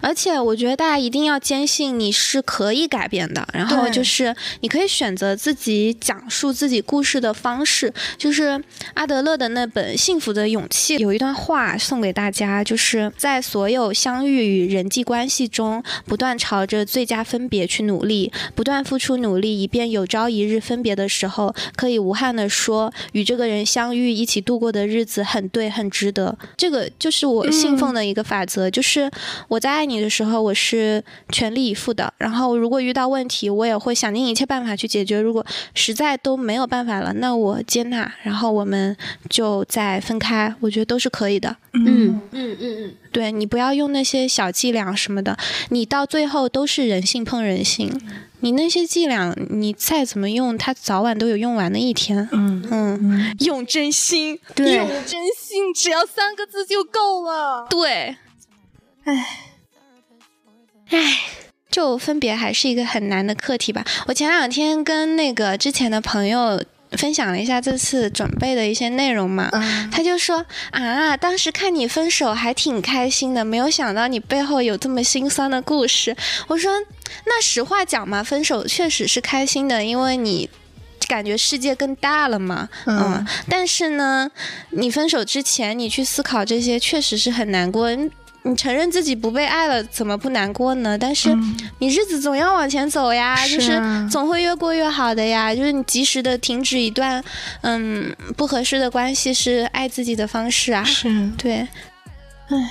[0.00, 7.92] 而且我觉得大家一定要坚信你是可以改变的，然后就是你可以选择自己讲述自己故事的方式。
[8.16, 8.62] 就是
[8.94, 26.38] 阿德勒的那本《幸福的勇气》有一段话送给大家，就是在所有相遇与人际关系中，不断朝着最佳分别去努力，不断付出努力，以便有朝一日分别的时候，可以无憾的说，与这个人相遇一起度过的日子很对，很值得。
[26.56, 29.10] 这个就是我信奉的一个法则，就是
[29.48, 29.87] 我在爱。
[29.88, 32.12] 你的时候，我是全力以赴的。
[32.18, 35.20] 然后，如果遇到问题，我也会想尽一切办法去解决。
[35.20, 38.96] 如果实在都没有办法了，那我接纳，然后我们
[39.28, 40.54] 就再分开。
[40.60, 41.56] 我觉得都是可以的。
[41.72, 45.36] 嗯嗯嗯嗯，对你不要用那些小伎俩什么的，
[45.70, 48.00] 你到最后都是人性碰人性。
[48.40, 52.28] 你那些伎俩，你再怎么用，它早晚都有用完的一天。
[52.30, 57.66] 嗯嗯，用真心，用真心，只要三个字就够了。
[57.68, 58.16] 对，
[59.04, 59.47] 唉。
[60.90, 61.18] 唉，
[61.70, 63.84] 就分别还是一个很难的课题吧。
[64.06, 66.62] 我前两天跟那个之前的朋友
[66.92, 69.50] 分享了一下这次准备的一些内容嘛，
[69.92, 76.16] 他就说啊，当时看你分手还挺开心的，没有想到你背后有这么心酸的故事。
[76.46, 76.72] 我说，
[77.26, 80.48] 那实话讲嘛，分手确实是开心的，因为你
[81.06, 82.70] 感觉世界更大了嘛。
[82.86, 84.30] 嗯，但是呢，
[84.70, 87.90] 你分手之前你去思考这些，确实是很难过。
[88.42, 90.96] 你承认自己不被爱了，怎么不难过呢？
[90.96, 91.36] 但是
[91.78, 93.80] 你日子总要往前走呀，就是
[94.10, 95.54] 总会越过越好的呀。
[95.54, 97.22] 就是你及时的停止一段
[97.62, 100.82] 嗯不合适的关系，是爱自己的方式啊。
[100.84, 101.66] 是，对，
[102.48, 102.70] 唉。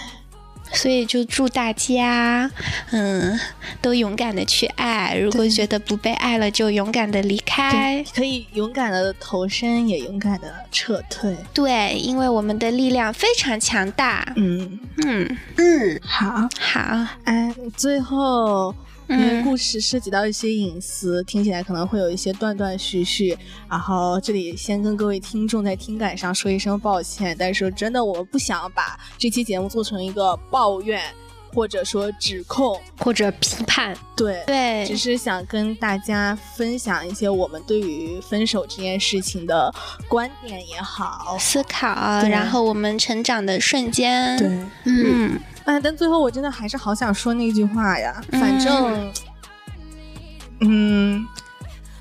[0.74, 2.50] 所以就祝大家，
[2.92, 3.40] 嗯，
[3.82, 5.16] 都勇敢的去爱。
[5.16, 8.04] 如果觉得不被爱了，就勇敢的离开。
[8.14, 11.36] 可以勇敢的投身，也勇敢的撤退。
[11.54, 14.34] 对，因为我们的力量非常强大。
[14.36, 17.08] 嗯嗯嗯，好，好。
[17.24, 18.76] 哎，最后。
[19.10, 23.38] 因为故事涉及到一些隐私，听起来可能会有一些断断续续。
[23.70, 31.02] 然后这里先跟各位听众在听感上说一声抱歉，但是真的我们不想把这期节目做成一个抱怨
[31.54, 33.96] 或者说指控，或者批判。
[34.16, 39.74] 对对，只是想跟大家分享一些我们对于分手这件事情的
[40.08, 44.38] 观点也好，思考，对然后我们成长的瞬间。
[44.38, 49.14] 对，嗯，嗯，哎，但最后我真的还是好想说那句话呀，嗯反正，
[50.62, 51.26] 嗯，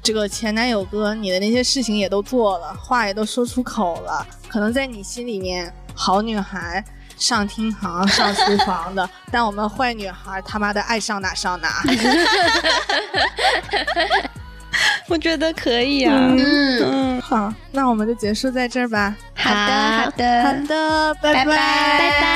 [0.02, 6.82] 这个前男友哥，你的那些事情也都做了，话也都说出口了，可能在你心里面，好女孩。
[7.18, 11.82] 上厅堂、上厨房的，但我们坏女孩他妈的爱上哪上哪。
[15.08, 16.14] 我觉得可以啊。
[16.14, 19.16] 嗯嗯，好，那我们就结束在这儿吧。
[19.34, 22.26] 好的，好的好的，的，拜拜拜，拜拜。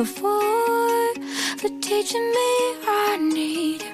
[0.00, 1.14] Before.
[1.58, 2.50] For teaching me
[2.88, 3.89] I needed